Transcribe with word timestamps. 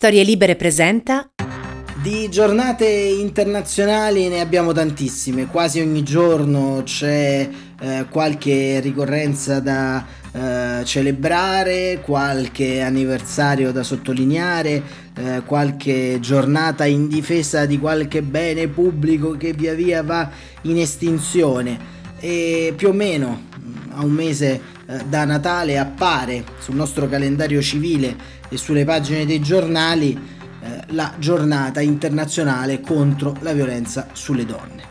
Storie 0.00 0.22
Libere 0.22 0.56
presenta 0.56 1.28
di 2.00 2.30
giornate 2.30 2.86
internazionali 2.86 4.28
ne 4.28 4.40
abbiamo 4.40 4.72
tantissime, 4.72 5.44
quasi 5.48 5.80
ogni 5.80 6.02
giorno 6.02 6.80
c'è 6.84 7.46
eh, 7.78 8.06
qualche 8.08 8.80
ricorrenza 8.80 9.60
da 9.60 10.02
eh, 10.32 10.84
celebrare, 10.86 12.00
qualche 12.02 12.80
anniversario 12.80 13.72
da 13.72 13.82
sottolineare, 13.82 14.82
eh, 15.18 15.42
qualche 15.44 16.16
giornata 16.18 16.86
in 16.86 17.06
difesa 17.06 17.66
di 17.66 17.78
qualche 17.78 18.22
bene 18.22 18.68
pubblico 18.68 19.32
che 19.32 19.52
via 19.52 19.74
via 19.74 20.02
va 20.02 20.30
in 20.62 20.78
estinzione. 20.78 21.78
E 22.18 22.72
più 22.74 22.88
o 22.88 22.92
meno 22.94 23.48
a 23.90 24.02
un 24.02 24.12
mese 24.12 24.78
eh, 24.90 25.04
da 25.08 25.24
Natale 25.24 25.78
appare 25.78 26.44
sul 26.58 26.74
nostro 26.74 27.08
calendario 27.08 27.62
civile 27.62 28.16
e 28.48 28.56
sulle 28.56 28.84
pagine 28.84 29.24
dei 29.24 29.40
giornali 29.40 30.18
eh, 30.60 30.82
la 30.88 31.14
giornata 31.16 31.80
internazionale 31.80 32.80
contro 32.80 33.36
la 33.40 33.52
violenza 33.52 34.08
sulle 34.12 34.44
donne. 34.44 34.88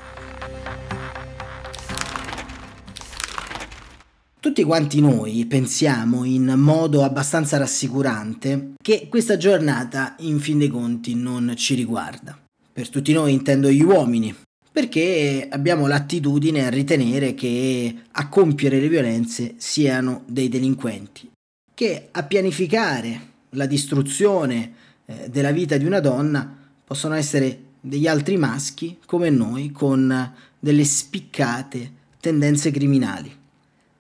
Tutti 4.40 4.64
quanti 4.64 5.02
noi 5.02 5.46
pensiamo 5.48 6.24
in 6.24 6.54
modo 6.56 7.04
abbastanza 7.04 7.58
rassicurante 7.58 8.76
che 8.82 9.08
questa 9.10 9.36
giornata 9.36 10.16
in 10.20 10.40
fin 10.40 10.60
dei 10.60 10.70
conti 10.70 11.14
non 11.14 11.56
ci 11.58 11.76
riguarda. 11.76 12.40
Per 12.72 12.88
tutti 12.88 13.12
noi 13.12 13.34
intendo 13.34 13.70
gli 13.70 13.84
uomini, 13.84 14.34
perché 14.80 15.46
abbiamo 15.52 15.88
l'attitudine 15.88 16.66
a 16.66 16.70
ritenere 16.70 17.34
che 17.34 17.94
a 18.10 18.30
compiere 18.30 18.80
le 18.80 18.88
violenze 18.88 19.56
siano 19.58 20.24
dei 20.26 20.48
delinquenti, 20.48 21.30
che 21.74 22.08
a 22.10 22.24
pianificare 22.24 23.20
la 23.50 23.66
distruzione 23.66 24.72
eh, 25.06 25.30
della 25.30 25.52
vita 25.52 25.76
di 25.76 25.84
una 25.84 26.00
donna 26.00 26.58
possono 26.86 27.16
essere 27.16 27.64
degli 27.82 28.08
altri 28.08 28.38
maschi 28.38 29.00
come 29.06 29.30
noi 29.30 29.70
con 29.72 30.34
delle 30.58 30.86
spiccate 30.86 31.92
tendenze 32.22 32.72
criminali. 32.72 33.28
In 33.28 33.36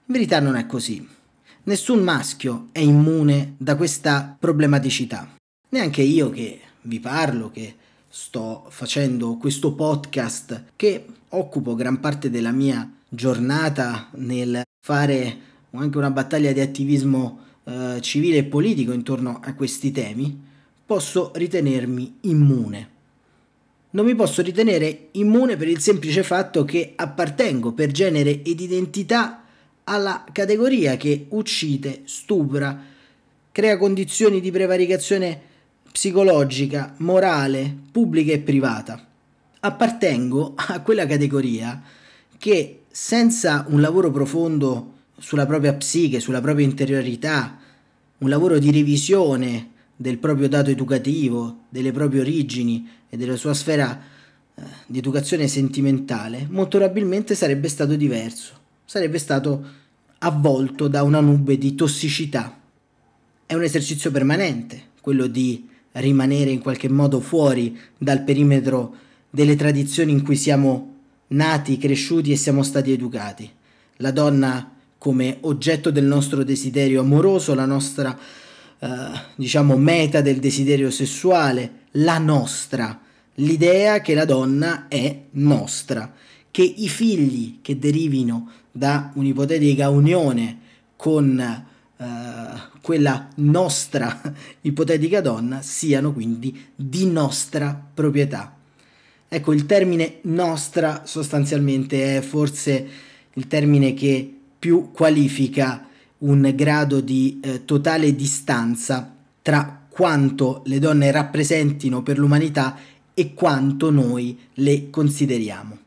verità 0.05 0.39
non 0.39 0.55
è 0.55 0.65
così. 0.65 1.05
Nessun 1.63 1.99
maschio 1.99 2.69
è 2.71 2.79
immune 2.79 3.55
da 3.57 3.75
questa 3.75 4.33
problematicità. 4.39 5.35
Neanche 5.71 6.03
io 6.03 6.29
che 6.29 6.61
vi 6.83 7.01
parlo, 7.01 7.51
che 7.51 7.75
sto 8.09 8.65
facendo 8.69 9.37
questo 9.37 9.73
podcast, 9.73 10.63
che 10.75 11.05
occupo 11.29 11.75
gran 11.75 11.99
parte 11.99 12.31
della 12.31 12.51
mia 12.51 12.91
giornata 13.07 14.09
nel 14.13 14.63
fare 14.81 15.37
anche 15.71 15.97
una 15.97 16.09
battaglia 16.09 16.51
di 16.51 16.59
attivismo 16.59 17.45
eh, 17.63 17.97
civile 18.01 18.37
e 18.37 18.43
politico 18.45 18.91
intorno 18.91 19.39
a 19.43 19.53
questi 19.53 19.91
temi, 19.91 20.47
posso 20.85 21.31
ritenermi 21.35 22.17
immune. 22.21 22.89
Non 23.91 24.05
mi 24.05 24.15
posso 24.15 24.41
ritenere 24.41 25.09
immune 25.11 25.55
per 25.55 25.67
il 25.67 25.79
semplice 25.79 26.23
fatto 26.23 26.65
che 26.65 26.93
appartengo 26.95 27.73
per 27.73 27.91
genere 27.91 28.41
ed 28.41 28.59
identità 28.59 29.43
alla 29.83 30.23
categoria 30.31 30.97
che 30.97 31.25
uccide, 31.29 32.01
stupra, 32.05 32.79
crea 33.51 33.77
condizioni 33.77 34.41
di 34.41 34.51
prevaricazione 34.51 35.41
psicologica, 35.99 36.93
morale, 36.99 37.75
pubblica 37.91 38.31
e 38.31 38.39
privata. 38.39 39.05
Appartengo 39.59 40.53
a 40.55 40.79
quella 40.79 41.05
categoria 41.05 41.83
che 42.37 42.83
senza 42.89 43.65
un 43.67 43.81
lavoro 43.81 44.09
profondo 44.09 44.93
sulla 45.17 45.45
propria 45.45 45.73
psiche, 45.73 46.21
sulla 46.21 46.39
propria 46.39 46.65
interiorità, 46.65 47.59
un 48.19 48.29
lavoro 48.29 48.59
di 48.59 48.71
revisione 48.71 49.71
del 49.93 50.19
proprio 50.19 50.47
dato 50.47 50.69
educativo, 50.69 51.63
delle 51.67 51.91
proprie 51.91 52.21
origini 52.21 52.87
e 53.09 53.17
della 53.17 53.35
sua 53.35 53.53
sfera 53.53 54.01
eh, 54.55 54.61
di 54.85 54.99
educazione 54.99 55.49
sentimentale, 55.49 56.47
molto 56.49 56.77
probabilmente 56.77 57.35
sarebbe 57.35 57.67
stato 57.67 57.97
diverso, 57.97 58.53
sarebbe 58.85 59.17
stato 59.17 59.65
avvolto 60.19 60.87
da 60.87 61.03
una 61.03 61.19
nube 61.19 61.57
di 61.57 61.75
tossicità. 61.75 62.57
È 63.45 63.53
un 63.53 63.63
esercizio 63.63 64.11
permanente, 64.11 64.91
quello 65.01 65.27
di 65.27 65.67
rimanere 65.93 66.51
in 66.51 66.59
qualche 66.59 66.89
modo 66.89 67.19
fuori 67.19 67.77
dal 67.97 68.23
perimetro 68.23 68.95
delle 69.29 69.55
tradizioni 69.55 70.11
in 70.11 70.23
cui 70.23 70.35
siamo 70.35 70.95
nati, 71.27 71.77
cresciuti 71.77 72.31
e 72.31 72.35
siamo 72.35 72.63
stati 72.63 72.91
educati. 72.91 73.49
La 73.97 74.11
donna 74.11 74.75
come 74.97 75.37
oggetto 75.41 75.91
del 75.91 76.05
nostro 76.05 76.43
desiderio 76.43 77.01
amoroso, 77.01 77.55
la 77.55 77.65
nostra, 77.65 78.17
eh, 78.79 78.87
diciamo, 79.35 79.77
meta 79.77 80.21
del 80.21 80.39
desiderio 80.39 80.91
sessuale, 80.91 81.71
la 81.91 82.17
nostra, 82.17 82.99
l'idea 83.35 84.01
che 84.01 84.13
la 84.13 84.25
donna 84.25 84.87
è 84.87 85.21
nostra, 85.31 86.13
che 86.51 86.63
i 86.63 86.89
figli 86.89 87.59
che 87.61 87.79
derivino 87.79 88.49
da 88.71 89.11
un'ipotetica 89.13 89.89
unione 89.89 90.59
con 90.95 91.65
eh, 92.01 92.05
quella 92.81 93.27
nostra 93.35 94.21
ipotetica 94.61 95.19
donna 95.19 95.61
siano 95.61 96.13
quindi 96.13 96.67
di 96.73 97.05
nostra 97.05 97.77
proprietà. 97.93 98.55
Ecco, 99.27 99.51
il 99.51 99.65
termine 99.65 100.19
nostra 100.21 101.03
sostanzialmente 101.05 102.17
è 102.17 102.21
forse 102.21 102.87
il 103.33 103.47
termine 103.47 103.93
che 103.93 104.33
più 104.57 104.91
qualifica 104.91 105.87
un 106.19 106.51
grado 106.55 107.01
di 107.01 107.39
eh, 107.43 107.65
totale 107.65 108.15
distanza 108.15 109.15
tra 109.41 109.85
quanto 109.89 110.61
le 110.65 110.79
donne 110.79 111.11
rappresentino 111.11 112.01
per 112.01 112.17
l'umanità 112.17 112.77
e 113.13 113.33
quanto 113.33 113.91
noi 113.91 114.37
le 114.55 114.89
consideriamo. 114.89 115.77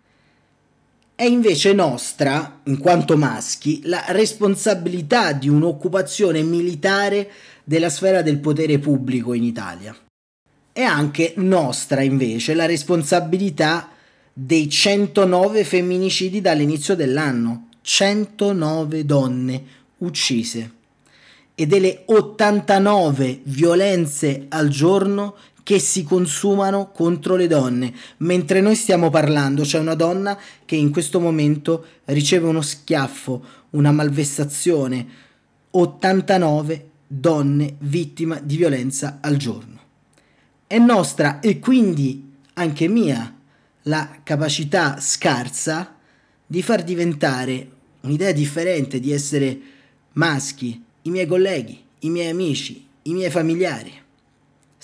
È 1.14 1.24
invece 1.24 1.72
nostra, 1.74 2.60
in 2.64 2.78
quanto 2.78 3.16
maschi, 3.16 3.82
la 3.84 4.04
responsabilità 4.08 5.32
di 5.32 5.48
un'occupazione 5.48 6.42
militare 6.42 7.30
della 7.64 7.90
sfera 7.90 8.22
del 8.22 8.38
potere 8.38 8.78
pubblico 8.78 9.34
in 9.34 9.44
Italia. 9.44 9.94
È 10.72 10.82
anche 10.82 11.34
nostra 11.36 12.00
invece 12.00 12.54
la 12.54 12.66
responsabilità 12.66 13.90
dei 14.32 14.70
109 14.70 15.64
femminicidi 15.64 16.40
dall'inizio 16.40 16.96
dell'anno, 16.96 17.68
109 17.82 19.04
donne 19.04 19.64
uccise 19.98 20.70
e 21.54 21.66
delle 21.66 22.04
89 22.06 23.40
violenze 23.44 24.46
al 24.48 24.68
giorno 24.68 25.36
che 25.62 25.78
si 25.78 26.02
consumano 26.02 26.90
contro 26.90 27.36
le 27.36 27.46
donne. 27.46 27.92
Mentre 28.18 28.60
noi 28.60 28.74
stiamo 28.74 29.10
parlando, 29.10 29.62
c'è 29.62 29.78
una 29.78 29.94
donna 29.94 30.38
che 30.64 30.76
in 30.76 30.90
questo 30.90 31.20
momento 31.20 31.84
riceve 32.06 32.48
uno 32.48 32.62
schiaffo, 32.62 33.44
una 33.70 33.92
malvestazione. 33.92 35.06
89 35.70 36.90
donne 37.06 37.76
vittime 37.78 38.40
di 38.44 38.56
violenza 38.56 39.18
al 39.20 39.36
giorno. 39.36 39.80
È 40.66 40.78
nostra 40.78 41.40
e 41.40 41.58
quindi 41.58 42.30
anche 42.54 42.88
mia 42.88 43.36
la 43.82 44.20
capacità 44.22 44.98
scarsa 45.00 45.96
di 46.46 46.62
far 46.62 46.82
diventare 46.82 47.68
un'idea 48.02 48.32
differente 48.32 49.00
di 49.00 49.12
essere 49.12 49.60
maschi, 50.12 50.82
i 51.02 51.10
miei 51.10 51.26
colleghi, 51.26 51.82
i 52.00 52.10
miei 52.10 52.30
amici, 52.30 52.86
i 53.02 53.12
miei 53.12 53.30
familiari. 53.30 53.92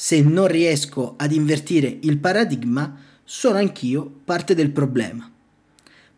Se 0.00 0.22
non 0.22 0.46
riesco 0.46 1.14
ad 1.16 1.32
invertire 1.32 1.98
il 2.02 2.18
paradigma, 2.18 2.96
sono 3.24 3.58
anch'io 3.58 4.08
parte 4.24 4.54
del 4.54 4.70
problema. 4.70 5.28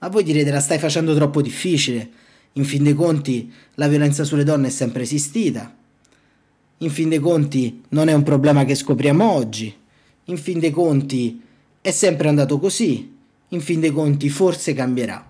Ma 0.01 0.09
voi 0.09 0.23
direte 0.23 0.51
la 0.51 0.61
stai 0.61 0.79
facendo 0.79 1.15
troppo 1.15 1.41
difficile. 1.41 2.11
In 2.53 2.67
fin 2.67 2.83
dei 2.83 2.93
conti 2.93 3.51
la 3.77 3.89
violenza 3.89 4.25
sulle 4.25 4.45
donne 4.45 4.67
è 4.67 4.71
sempre 4.71 5.05
esistita. 5.05 5.75
In 6.77 6.91
fin 6.91 7.09
dei 7.09 7.21
conti 7.21 7.81
non 7.89 8.09
è 8.09 8.13
un 8.13 8.23
problema 8.23 8.67
che 8.67 8.75
scopriamo 8.75 9.33
oggi. 9.33 9.75
In 10.25 10.37
fin 10.37 10.59
dei 10.59 10.73
conti 10.73 11.41
è 11.81 11.91
sempre 11.91 12.29
andato 12.29 12.59
così. 12.59 13.17
In 13.49 13.63
fin 13.63 13.81
dei 13.81 13.93
conti 13.93 14.29
forse 14.29 14.75
cambierà. 14.75 15.27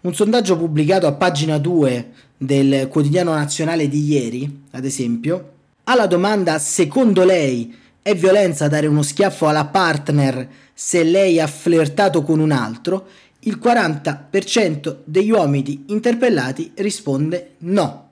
Un 0.00 0.14
sondaggio 0.14 0.56
pubblicato 0.56 1.06
a 1.06 1.12
pagina 1.12 1.58
2 1.58 2.12
del 2.38 2.88
quotidiano 2.88 3.34
nazionale 3.34 3.86
di 3.86 4.02
ieri, 4.02 4.62
ad 4.70 4.86
esempio, 4.86 5.58
alla 5.90 6.06
domanda 6.06 6.56
secondo 6.60 7.24
lei 7.24 7.76
è 8.00 8.14
violenza 8.14 8.68
dare 8.68 8.86
uno 8.86 9.02
schiaffo 9.02 9.48
alla 9.48 9.64
partner 9.66 10.48
se 10.72 11.02
lei 11.02 11.40
ha 11.40 11.48
flirtato 11.48 12.22
con 12.22 12.38
un 12.38 12.52
altro, 12.52 13.08
il 13.40 13.58
40% 13.60 14.98
degli 15.04 15.32
uomini 15.32 15.86
interpellati 15.88 16.70
risponde 16.76 17.54
no. 17.58 18.08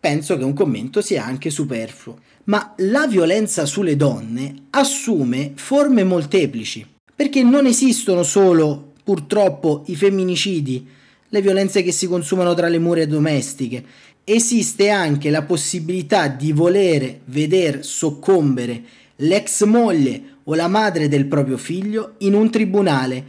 Penso 0.00 0.36
che 0.36 0.42
un 0.42 0.52
commento 0.54 1.00
sia 1.00 1.24
anche 1.24 1.50
superfluo. 1.50 2.18
Ma 2.44 2.74
la 2.78 3.06
violenza 3.06 3.64
sulle 3.64 3.94
donne 3.94 4.64
assume 4.70 5.52
forme 5.54 6.02
molteplici, 6.02 6.84
perché 7.14 7.42
non 7.42 7.66
esistono 7.66 8.24
solo, 8.24 8.92
purtroppo, 9.04 9.84
i 9.86 9.94
femminicidi 9.94 10.86
le 11.30 11.42
violenze 11.42 11.82
che 11.82 11.92
si 11.92 12.06
consumano 12.06 12.54
tra 12.54 12.68
le 12.68 12.78
mura 12.78 13.04
domestiche. 13.04 13.84
Esiste 14.30 14.90
anche 14.90 15.30
la 15.30 15.42
possibilità 15.42 16.28
di 16.28 16.52
voler 16.52 17.20
vedere 17.24 17.82
soccombere 17.82 18.82
l'ex 19.16 19.64
moglie 19.64 20.22
o 20.44 20.54
la 20.54 20.68
madre 20.68 21.08
del 21.08 21.24
proprio 21.24 21.56
figlio 21.56 22.14
in 22.18 22.34
un 22.34 22.50
tribunale, 22.50 23.24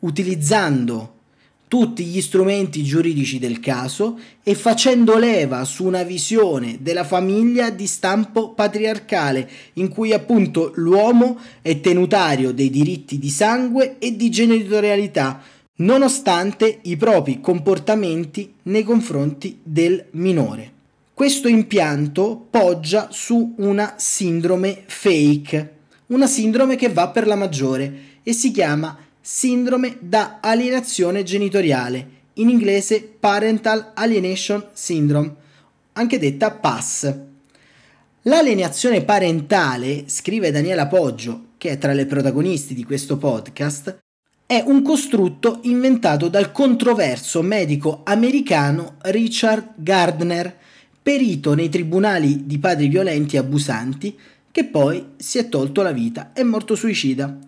utilizzando 0.00 1.18
tutti 1.68 2.02
gli 2.02 2.20
strumenti 2.20 2.82
giuridici 2.82 3.38
del 3.38 3.60
caso 3.60 4.18
e 4.42 4.56
facendo 4.56 5.16
leva 5.18 5.64
su 5.64 5.84
una 5.84 6.02
visione 6.02 6.78
della 6.80 7.04
famiglia 7.04 7.70
di 7.70 7.86
stampo 7.86 8.50
patriarcale, 8.50 9.48
in 9.74 9.86
cui 9.88 10.12
appunto 10.12 10.72
l'uomo 10.74 11.38
è 11.62 11.80
tenutario 11.80 12.52
dei 12.52 12.70
diritti 12.70 13.20
di 13.20 13.30
sangue 13.30 13.98
e 14.00 14.16
di 14.16 14.30
genitorialità, 14.30 15.40
nonostante 15.80 16.80
i 16.82 16.96
propri 16.96 17.40
comportamenti 17.40 18.54
nei 18.64 18.82
confronti 18.82 19.60
del 19.62 20.06
minore. 20.12 20.78
Questo 21.14 21.48
impianto 21.48 22.46
poggia 22.48 23.08
su 23.10 23.54
una 23.58 23.94
sindrome 23.98 24.84
fake, 24.86 25.74
una 26.06 26.26
sindrome 26.26 26.76
che 26.76 26.88
va 26.88 27.08
per 27.08 27.26
la 27.26 27.36
maggiore 27.36 27.92
e 28.22 28.32
si 28.32 28.50
chiama 28.50 28.96
sindrome 29.20 29.98
da 30.00 30.38
alienazione 30.40 31.22
genitoriale, 31.22 32.18
in 32.34 32.48
inglese 32.48 33.02
Parental 33.02 33.92
Alienation 33.94 34.68
Syndrome, 34.72 35.34
anche 35.92 36.18
detta 36.18 36.50
PAS. 36.52 37.14
L'alienazione 38.22 39.02
parentale, 39.04 40.04
scrive 40.06 40.50
Daniela 40.50 40.86
Poggio, 40.86 41.48
che 41.58 41.70
è 41.70 41.78
tra 41.78 41.92
le 41.92 42.06
protagonisti 42.06 42.74
di 42.74 42.84
questo 42.84 43.18
podcast, 43.18 43.98
è 44.50 44.64
un 44.66 44.82
costrutto 44.82 45.60
inventato 45.62 46.26
dal 46.26 46.50
controverso 46.50 47.40
medico 47.40 48.00
americano 48.02 48.96
Richard 49.02 49.74
Gardner, 49.76 50.58
perito 51.00 51.54
nei 51.54 51.68
tribunali 51.68 52.46
di 52.46 52.58
padri 52.58 52.88
violenti 52.88 53.36
e 53.36 53.38
abusanti, 53.38 54.18
che 54.50 54.64
poi 54.64 55.10
si 55.18 55.38
è 55.38 55.48
tolto 55.48 55.82
la 55.82 55.92
vita, 55.92 56.32
è 56.32 56.42
morto 56.42 56.74
suicida. 56.74 57.38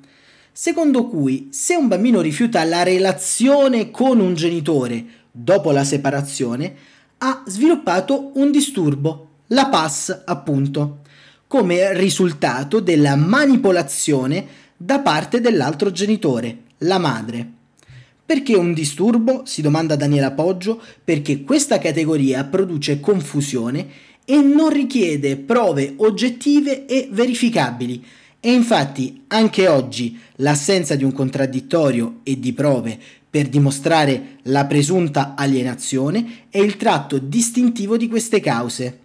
Secondo 0.52 1.08
cui, 1.08 1.49
se 1.50 1.75
un 1.75 1.88
bambino 1.88 2.20
rifiuta 2.20 2.62
la 2.62 2.84
relazione 2.84 3.90
con 3.90 4.20
un 4.20 4.34
genitore 4.34 5.05
dopo 5.32 5.72
la 5.72 5.82
separazione, 5.82 6.72
ha 7.19 7.43
sviluppato 7.46 8.31
un 8.34 8.52
disturbo, 8.52 9.31
la 9.48 9.66
PAS 9.66 10.22
appunto, 10.25 11.00
come 11.48 11.98
risultato 11.98 12.78
della 12.78 13.16
manipolazione 13.16 14.46
da 14.76 15.00
parte 15.00 15.40
dell'altro 15.40 15.90
genitore, 15.90 16.70
la 16.82 16.99
madre. 16.99 17.50
Perché 18.25 18.55
un 18.55 18.73
disturbo? 18.73 19.43
si 19.44 19.61
domanda 19.61 19.96
Daniela 19.96 20.31
Poggio, 20.31 20.81
perché 21.02 21.43
questa 21.43 21.79
categoria 21.79 22.44
produce 22.44 23.00
confusione 23.00 23.88
e 24.25 24.37
non 24.40 24.70
richiede 24.70 25.37
prove 25.37 25.94
oggettive 25.96 26.87
e 26.87 27.08
verificabili. 27.11 28.05
E 28.40 28.52
infatti 28.52 29.25
anche 29.29 29.69
oggi 29.69 30.19
l'assenza 30.37 30.94
di 30.94 31.05
un 31.05 31.12
contraddittorio 31.12 32.20
e 32.23 32.38
di 32.38 32.52
prove 32.52 32.99
per 33.32 33.49
dimostrare 33.49 34.38
la 34.43 34.67
presunta 34.67 35.34
alienazione 35.37 36.46
è 36.50 36.58
il 36.58 36.76
tratto 36.76 37.19
distintivo 37.19 37.96
di 37.96 38.08
queste 38.08 38.40
cause. 38.40 39.01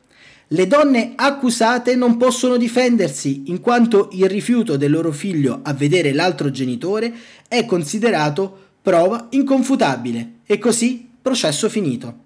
Le 0.52 0.66
donne 0.66 1.12
accusate 1.16 1.98
non 1.98 2.16
possono 2.16 2.56
difendersi 2.56 3.44
in 3.48 3.60
quanto 3.60 4.08
il 4.14 4.30
rifiuto 4.30 4.78
del 4.78 4.92
loro 4.92 5.12
figlio 5.12 5.60
a 5.62 5.74
vedere 5.74 6.14
l'altro 6.14 6.50
genitore 6.52 7.14
è 7.50 7.66
considerato 7.66 8.58
prova 8.82 9.28
inconfutabile 9.32 10.36
e 10.46 10.58
così 10.58 11.06
processo 11.22 11.68
finito. 11.68 12.26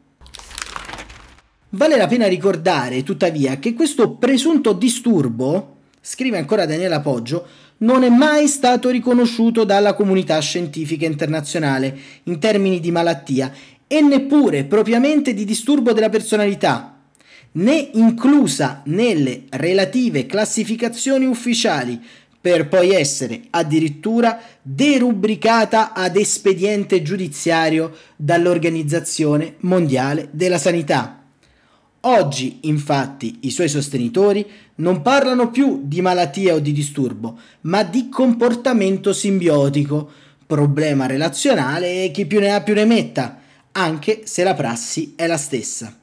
Vale 1.70 1.98
la 1.98 2.06
pena 2.06 2.28
ricordare 2.28 3.02
tuttavia 3.02 3.58
che 3.58 3.74
questo 3.74 4.12
presunto 4.12 4.74
disturbo, 4.74 5.78
scrive 6.00 6.38
ancora 6.38 6.68
Daniela 6.68 7.00
Poggio, 7.00 7.48
non 7.78 8.04
è 8.04 8.10
mai 8.10 8.48
stato 8.48 8.90
riconosciuto 8.90 9.64
dalla 9.64 9.96
comunità 9.96 10.38
scientifica 10.38 11.08
internazionale 11.08 11.98
in 12.26 12.38
termini 12.38 12.80
di 12.80 12.92
malattia 12.92 13.52
e 13.88 14.00
neppure 14.02 14.66
propriamente 14.66 15.34
di 15.34 15.44
disturbo 15.44 15.92
della 15.92 16.10
personalità, 16.10 17.01
né 17.54 17.90
inclusa 17.94 18.82
nelle 18.86 19.44
relative 19.50 20.26
classificazioni 20.26 21.26
ufficiali 21.26 22.00
per 22.42 22.68
poi 22.68 22.92
essere 22.92 23.42
addirittura 23.52 24.40
derubricata 24.62 25.94
ad 25.94 26.16
espediente 26.16 27.04
giudiziario 27.04 27.96
dall'Organizzazione 28.16 29.56
Mondiale 29.60 30.30
della 30.32 30.58
Sanità. 30.58 31.24
Oggi, 32.04 32.58
infatti, 32.62 33.38
i 33.42 33.52
suoi 33.52 33.70
sostenitori 33.70 34.44
non 34.76 35.04
parlano 35.04 35.52
più 35.52 35.82
di 35.84 36.02
malattia 36.02 36.56
o 36.56 36.60
di 36.60 36.72
disturbo, 36.72 37.38
ma 37.62 37.84
di 37.84 38.10
comportamento 38.10 39.14
simbiotico, 39.14 40.10
problema 40.48 41.06
relazionale 41.06 42.06
e 42.06 42.12
chi 42.12 42.26
più 42.26 42.40
ne 42.40 42.56
ha 42.56 42.62
più 42.62 42.74
ne 42.74 42.86
metta, 42.86 43.40
anche 43.74 44.22
se 44.26 44.44
la 44.44 44.56
prassi 44.56 45.14
è 45.16 45.28
la 45.28 45.38
stessa. 45.38 46.01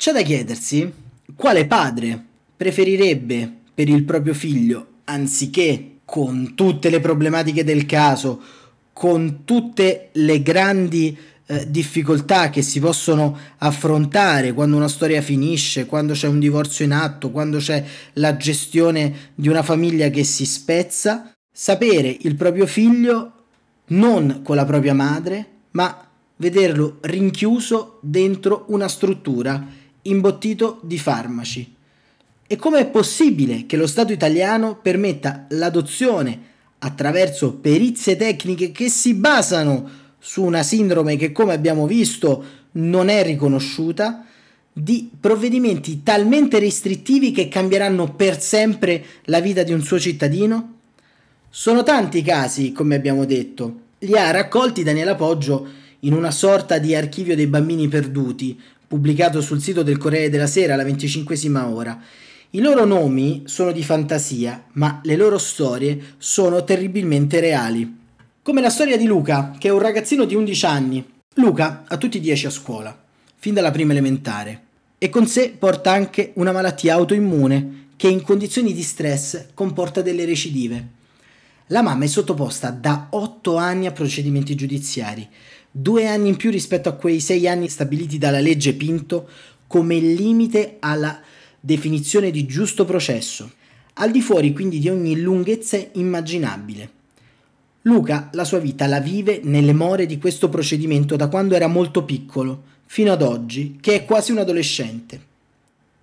C'è 0.00 0.12
da 0.12 0.22
chiedersi 0.22 0.90
quale 1.36 1.66
padre 1.66 2.24
preferirebbe 2.56 3.52
per 3.74 3.90
il 3.90 4.04
proprio 4.04 4.32
figlio 4.32 4.86
anziché 5.04 5.96
con 6.06 6.54
tutte 6.54 6.88
le 6.88 7.00
problematiche 7.00 7.64
del 7.64 7.84
caso, 7.84 8.40
con 8.94 9.44
tutte 9.44 10.08
le 10.12 10.40
grandi 10.40 11.14
eh, 11.44 11.70
difficoltà 11.70 12.48
che 12.48 12.62
si 12.62 12.80
possono 12.80 13.36
affrontare 13.58 14.54
quando 14.54 14.76
una 14.76 14.88
storia 14.88 15.20
finisce, 15.20 15.84
quando 15.84 16.14
c'è 16.14 16.28
un 16.28 16.38
divorzio 16.38 16.86
in 16.86 16.92
atto, 16.92 17.30
quando 17.30 17.58
c'è 17.58 17.84
la 18.14 18.38
gestione 18.38 19.32
di 19.34 19.48
una 19.48 19.62
famiglia 19.62 20.08
che 20.08 20.24
si 20.24 20.46
spezza, 20.46 21.30
sapere 21.52 22.16
il 22.20 22.36
proprio 22.36 22.66
figlio 22.66 23.32
non 23.88 24.40
con 24.42 24.56
la 24.56 24.64
propria 24.64 24.94
madre, 24.94 25.46
ma 25.72 26.08
vederlo 26.36 26.96
rinchiuso 27.02 27.98
dentro 28.00 28.64
una 28.68 28.88
struttura 28.88 29.76
imbottito 30.02 30.80
di 30.82 30.98
farmaci 30.98 31.78
e 32.52 32.56
come 32.56 32.80
è 32.80 32.86
possibile 32.88 33.64
che 33.64 33.76
lo 33.76 33.86
Stato 33.86 34.12
italiano 34.12 34.74
permetta 34.74 35.46
l'adozione 35.50 36.48
attraverso 36.78 37.54
perizie 37.54 38.16
tecniche 38.16 38.72
che 38.72 38.88
si 38.88 39.14
basano 39.14 39.88
su 40.18 40.42
una 40.42 40.64
sindrome 40.64 41.14
che, 41.14 41.30
come 41.30 41.52
abbiamo 41.52 41.86
visto, 41.86 42.44
non 42.72 43.08
è 43.08 43.22
riconosciuta, 43.22 44.24
di 44.72 45.10
provvedimenti 45.20 46.02
talmente 46.02 46.58
restrittivi 46.58 47.30
che 47.30 47.46
cambieranno 47.46 48.14
per 48.14 48.40
sempre 48.40 49.04
la 49.26 49.38
vita 49.38 49.62
di 49.62 49.72
un 49.72 49.82
suo 49.82 50.00
cittadino? 50.00 50.78
Sono 51.48 51.84
tanti 51.84 52.18
i 52.18 52.22
casi, 52.22 52.72
come 52.72 52.96
abbiamo 52.96 53.26
detto. 53.26 53.82
Li 54.00 54.16
ha 54.16 54.32
raccolti 54.32 54.82
Daniela 54.82 55.14
Poggio 55.14 55.68
in 56.00 56.14
una 56.14 56.32
sorta 56.32 56.78
di 56.78 56.96
archivio 56.96 57.36
dei 57.36 57.46
bambini 57.46 57.86
perduti, 57.86 58.60
pubblicato 58.90 59.40
sul 59.40 59.62
sito 59.62 59.84
del 59.84 59.98
Corriere 59.98 60.30
della 60.30 60.48
Sera 60.48 60.74
alla 60.74 60.82
25 60.82 61.38
ora 61.62 61.96
i 62.50 62.58
loro 62.58 62.84
nomi 62.84 63.44
sono 63.44 63.70
di 63.70 63.84
fantasia, 63.84 64.64
ma 64.72 64.98
le 65.04 65.14
loro 65.14 65.38
storie 65.38 66.16
sono 66.18 66.64
terribilmente 66.64 67.38
reali. 67.38 67.98
Come 68.42 68.60
la 68.60 68.68
storia 68.68 68.96
di 68.96 69.06
Luca, 69.06 69.54
che 69.56 69.68
è 69.68 69.70
un 69.70 69.78
ragazzino 69.78 70.24
di 70.24 70.34
11 70.34 70.66
anni. 70.66 71.08
Luca 71.34 71.84
ha 71.86 71.96
tutti 71.98 72.16
i 72.16 72.20
10 72.20 72.46
a 72.46 72.50
scuola, 72.50 73.00
fin 73.36 73.54
dalla 73.54 73.70
prima 73.70 73.92
elementare, 73.92 74.62
e 74.98 75.08
con 75.08 75.28
sé 75.28 75.54
porta 75.56 75.92
anche 75.92 76.32
una 76.34 76.50
malattia 76.50 76.94
autoimmune 76.94 77.90
che 77.94 78.08
in 78.08 78.22
condizioni 78.22 78.72
di 78.72 78.82
stress 78.82 79.50
comporta 79.54 80.02
delle 80.02 80.24
recidive. 80.24 80.88
La 81.68 81.82
mamma 81.82 82.02
è 82.02 82.08
sottoposta 82.08 82.70
da 82.70 83.06
8 83.10 83.54
anni 83.54 83.86
a 83.86 83.92
procedimenti 83.92 84.56
giudiziari, 84.56 85.28
due 85.70 86.06
anni 86.06 86.28
in 86.28 86.36
più 86.36 86.50
rispetto 86.50 86.88
a 86.88 86.94
quei 86.94 87.20
6 87.20 87.46
anni 87.46 87.68
stabiliti 87.68 88.18
dalla 88.18 88.40
legge 88.40 88.74
Pinto 88.74 89.28
come 89.66 89.98
limite 89.98 90.76
alla 90.80 91.20
definizione 91.60 92.30
di 92.30 92.46
giusto 92.46 92.84
processo, 92.84 93.52
al 93.94 94.10
di 94.10 94.20
fuori 94.20 94.52
quindi 94.52 94.78
di 94.78 94.88
ogni 94.88 95.20
lunghezza 95.20 95.78
immaginabile. 95.92 96.90
Luca 97.82 98.30
la 98.32 98.44
sua 98.44 98.58
vita 98.58 98.86
la 98.86 99.00
vive 99.00 99.40
nelle 99.44 99.72
more 99.72 100.06
di 100.06 100.18
questo 100.18 100.48
procedimento 100.48 101.16
da 101.16 101.28
quando 101.28 101.54
era 101.54 101.66
molto 101.66 102.04
piccolo, 102.04 102.62
fino 102.86 103.12
ad 103.12 103.22
oggi, 103.22 103.78
che 103.80 103.94
è 103.94 104.04
quasi 104.04 104.32
un 104.32 104.38
adolescente. 104.38 105.28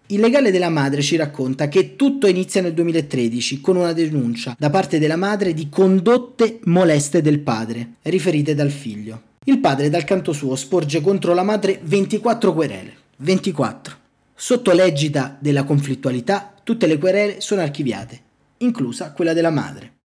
Il 0.07 0.21
legale 0.21 0.51
della 0.51 0.69
madre 0.69 1.01
ci 1.01 1.17
racconta 1.17 1.67
che 1.67 1.97
tutto 1.97 2.27
inizia 2.27 2.61
nel 2.61 2.73
2013 2.73 3.59
con 3.59 3.75
una 3.75 3.91
denuncia 3.91 4.55
da 4.57 4.69
parte 4.69 4.97
della 4.99 5.17
madre 5.17 5.53
di 5.53 5.67
condotte 5.67 6.61
moleste 6.63 7.21
del 7.21 7.39
padre, 7.39 7.95
riferite 8.03 8.55
dal 8.55 8.71
figlio. 8.71 9.26
Il 9.49 9.59
padre 9.59 9.89
dal 9.89 10.03
canto 10.03 10.33
suo 10.33 10.57
sporge 10.57 10.99
contro 10.99 11.33
la 11.33 11.41
madre 11.41 11.79
24 11.81 12.53
querele. 12.53 12.93
24. 13.19 13.95
Sotto 14.35 14.73
l'egida 14.73 15.37
della 15.39 15.63
conflittualità, 15.63 16.53
tutte 16.61 16.85
le 16.85 16.97
querele 16.97 17.39
sono 17.39 17.61
archiviate, 17.61 18.21
inclusa 18.57 19.13
quella 19.13 19.31
della 19.31 19.49
madre. 19.49 19.99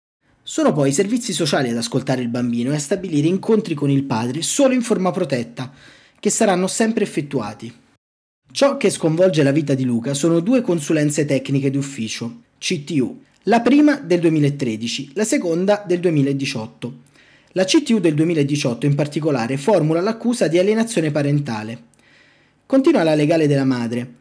Sono 0.43 0.75
poi 0.75 0.91
i 0.91 0.93
servizi 0.93 1.33
sociali 1.33 1.71
ad 1.71 1.79
ascoltare 1.79 2.21
il 2.21 2.29
bambino 2.29 2.73
e 2.73 2.75
a 2.75 2.79
stabilire 2.79 3.29
incontri 3.29 3.73
con 3.73 3.89
il 3.89 4.03
padre 4.03 4.43
solo 4.43 4.75
in 4.75 4.83
forma 4.83 5.11
protetta, 5.11 5.73
che 6.21 6.29
saranno 6.29 6.67
sempre 6.67 7.05
effettuati. 7.05 7.75
Ciò 8.53 8.77
che 8.77 8.91
sconvolge 8.91 9.43
la 9.43 9.53
vita 9.53 9.73
di 9.73 9.85
Luca 9.85 10.13
sono 10.13 10.41
due 10.41 10.61
consulenze 10.61 11.25
tecniche 11.25 11.71
d'ufficio, 11.71 12.43
CTU, 12.59 13.23
la 13.45 13.63
prima 13.63 13.97
del 13.97 14.21
2013, 14.21 15.13
la 15.15 15.25
seconda 15.25 15.83
del 15.87 16.01
2018. 16.01 17.09
La 17.55 17.65
CTU 17.65 17.99
del 17.99 18.15
2018 18.15 18.87
in 18.87 18.95
particolare 18.95 19.57
formula 19.57 20.01
l'accusa 20.01 20.47
di 20.47 20.61
alienazione 20.61 21.11
parentale. 21.11 21.83
Continua 22.65 23.03
la 23.03 23.17
legale 23.17 23.49
della 23.49 23.65
madre. 23.65 24.15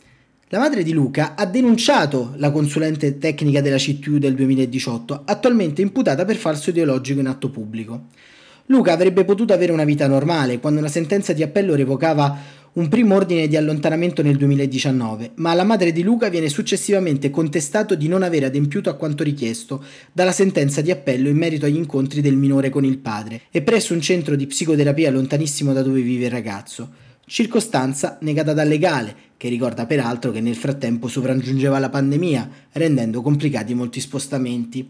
La 0.48 0.58
madre 0.58 0.82
di 0.82 0.94
Luca 0.94 1.36
ha 1.36 1.46
denunciato 1.46 2.34
la 2.38 2.50
consulente 2.50 3.20
tecnica 3.20 3.62
della 3.62 3.78
CTU 3.78 4.18
del 4.18 4.34
2018, 4.34 5.22
attualmente 5.26 5.84
imputata 5.84 6.26
per 6.26 6.38
falso 6.38 6.72
ideologico 6.72 7.20
in 7.20 7.28
atto 7.28 7.52
pubblico. 7.52 8.08
Luca 8.66 8.94
avrebbe 8.94 9.24
potuto 9.26 9.54
avere 9.54 9.74
una 9.74 9.84
vita 9.84 10.08
normale 10.08 10.60
quando 10.60 10.80
una 10.80 10.90
sentenza 10.90 11.32
di 11.32 11.44
appello 11.44 11.76
revocava 11.76 12.36
un 12.74 12.88
primo 12.88 13.16
ordine 13.16 13.48
di 13.48 13.56
allontanamento 13.56 14.22
nel 14.22 14.38
2019, 14.38 15.32
ma 15.36 15.52
alla 15.52 15.64
madre 15.64 15.92
di 15.92 16.04
Luca 16.04 16.30
viene 16.30 16.50
successivamente 16.50 17.32
contestato 17.32 17.96
di 17.96 18.08
non 18.08 18.22
aver 18.22 18.44
adempiuto 18.44 18.90
a 18.90 18.94
quanto 18.94 19.24
richiesto 19.24 19.84
dalla 20.12 20.32
sentenza 20.32 20.82
di 20.82 20.92
appello 20.92 21.30
in 21.30 21.38
merito 21.38 21.66
agli 21.66 21.76
incontri 21.76 22.22
del 22.22 22.36
minore 22.36 22.70
con 22.70 22.86
il 22.86 23.00
padre 23.00 23.42
e 23.50 23.64
presso 23.64 23.94
un 23.94 24.02
centro 24.02 24.36
di 24.36 24.46
psicoterapia 24.46 25.10
lontanissimo 25.10 25.74
da 25.74 25.82
dove 25.82 26.02
vive 26.02 26.26
il 26.26 26.32
ragazzo. 26.32 27.08
Circostanza 27.26 28.18
negata 28.22 28.54
dal 28.54 28.68
legale, 28.68 29.16
che 29.38 29.50
ricorda 29.50 29.86
peraltro 29.86 30.32
che 30.32 30.42
nel 30.42 30.56
frattempo 30.56 31.08
sopraggiungeva 31.08 31.80
la 31.80 31.90
pandemia, 31.90 32.50
rendendo 32.74 33.22
complicati 33.22 33.74
molti 33.74 34.00
spostamenti. 34.00 34.88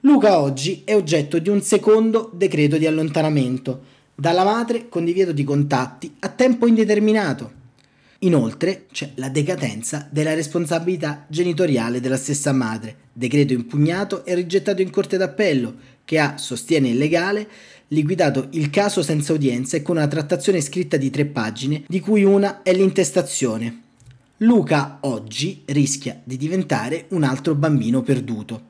Luca 0.00 0.40
oggi 0.40 0.82
è 0.84 0.94
oggetto 0.94 1.38
di 1.38 1.48
un 1.48 1.60
secondo 1.60 2.30
decreto 2.34 2.76
di 2.78 2.86
allontanamento, 2.86 3.96
dalla 4.20 4.42
madre 4.42 4.88
con 4.88 5.04
divieto 5.04 5.30
di 5.30 5.44
contatti 5.44 6.12
a 6.18 6.28
tempo 6.28 6.66
indeterminato. 6.66 7.52
Inoltre 8.22 8.86
c'è 8.90 9.12
la 9.14 9.28
decadenza 9.28 10.08
della 10.10 10.34
responsabilità 10.34 11.24
genitoriale 11.28 12.00
della 12.00 12.16
stessa 12.16 12.50
madre, 12.50 12.96
decreto 13.12 13.52
impugnato 13.52 14.24
e 14.24 14.34
rigettato 14.34 14.82
in 14.82 14.90
corte 14.90 15.18
d'appello, 15.18 15.72
che 16.04 16.18
ha, 16.18 16.36
sostiene 16.36 16.88
il 16.88 16.98
legale, 16.98 17.46
liquidato 17.88 18.48
il 18.50 18.70
caso 18.70 19.04
senza 19.04 19.32
udienza 19.32 19.76
e 19.76 19.82
con 19.82 19.96
una 19.96 20.08
trattazione 20.08 20.60
scritta 20.62 20.96
di 20.96 21.10
tre 21.10 21.24
pagine, 21.24 21.84
di 21.86 22.00
cui 22.00 22.24
una 22.24 22.62
è 22.62 22.72
l'intestazione. 22.72 23.82
Luca 24.38 24.98
oggi 25.02 25.62
rischia 25.66 26.20
di 26.24 26.36
diventare 26.36 27.06
un 27.10 27.22
altro 27.22 27.54
bambino 27.54 28.02
perduto. 28.02 28.67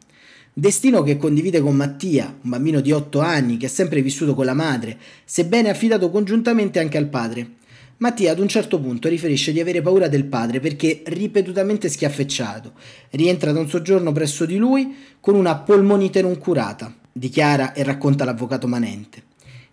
Destino 0.59 1.05
che 1.05 1.17
condivide 1.17 1.61
con 1.61 1.77
Mattia, 1.77 2.37
un 2.43 2.51
bambino 2.51 2.81
di 2.81 2.91
8 2.91 3.21
anni 3.21 3.59
che 3.59 3.67
ha 3.67 3.69
sempre 3.69 4.03
vissuto 4.03 4.35
con 4.35 4.45
la 4.45 4.55
madre, 4.55 4.99
sebbene 5.25 5.69
affidato 5.69 6.11
congiuntamente 6.11 6.81
anche 6.81 6.99
al 6.99 7.07
padre. 7.07 7.51
Mattia 7.99 8.33
ad 8.33 8.41
un 8.41 8.49
certo 8.49 8.81
punto 8.81 9.09
riferisce 9.09 9.53
di 9.53 9.61
avere 9.61 9.83
paura 9.83 10.09
del 10.09 10.25
padre 10.25 10.59
perché 10.59 11.03
ripetutamente 11.07 11.89
schiaffeggiato. 11.89 12.73
Rientra 13.11 13.53
da 13.53 13.61
un 13.61 13.69
soggiorno 13.69 14.11
presso 14.11 14.45
di 14.47 14.57
lui 14.57 14.97
con 15.21 15.37
una 15.37 15.55
polmonite 15.55 16.23
non 16.23 16.37
curata, 16.39 16.93
dichiara 17.13 17.73
e 17.73 17.85
racconta 17.85 18.25
l'avvocato 18.25 18.67
Manente. 18.67 19.23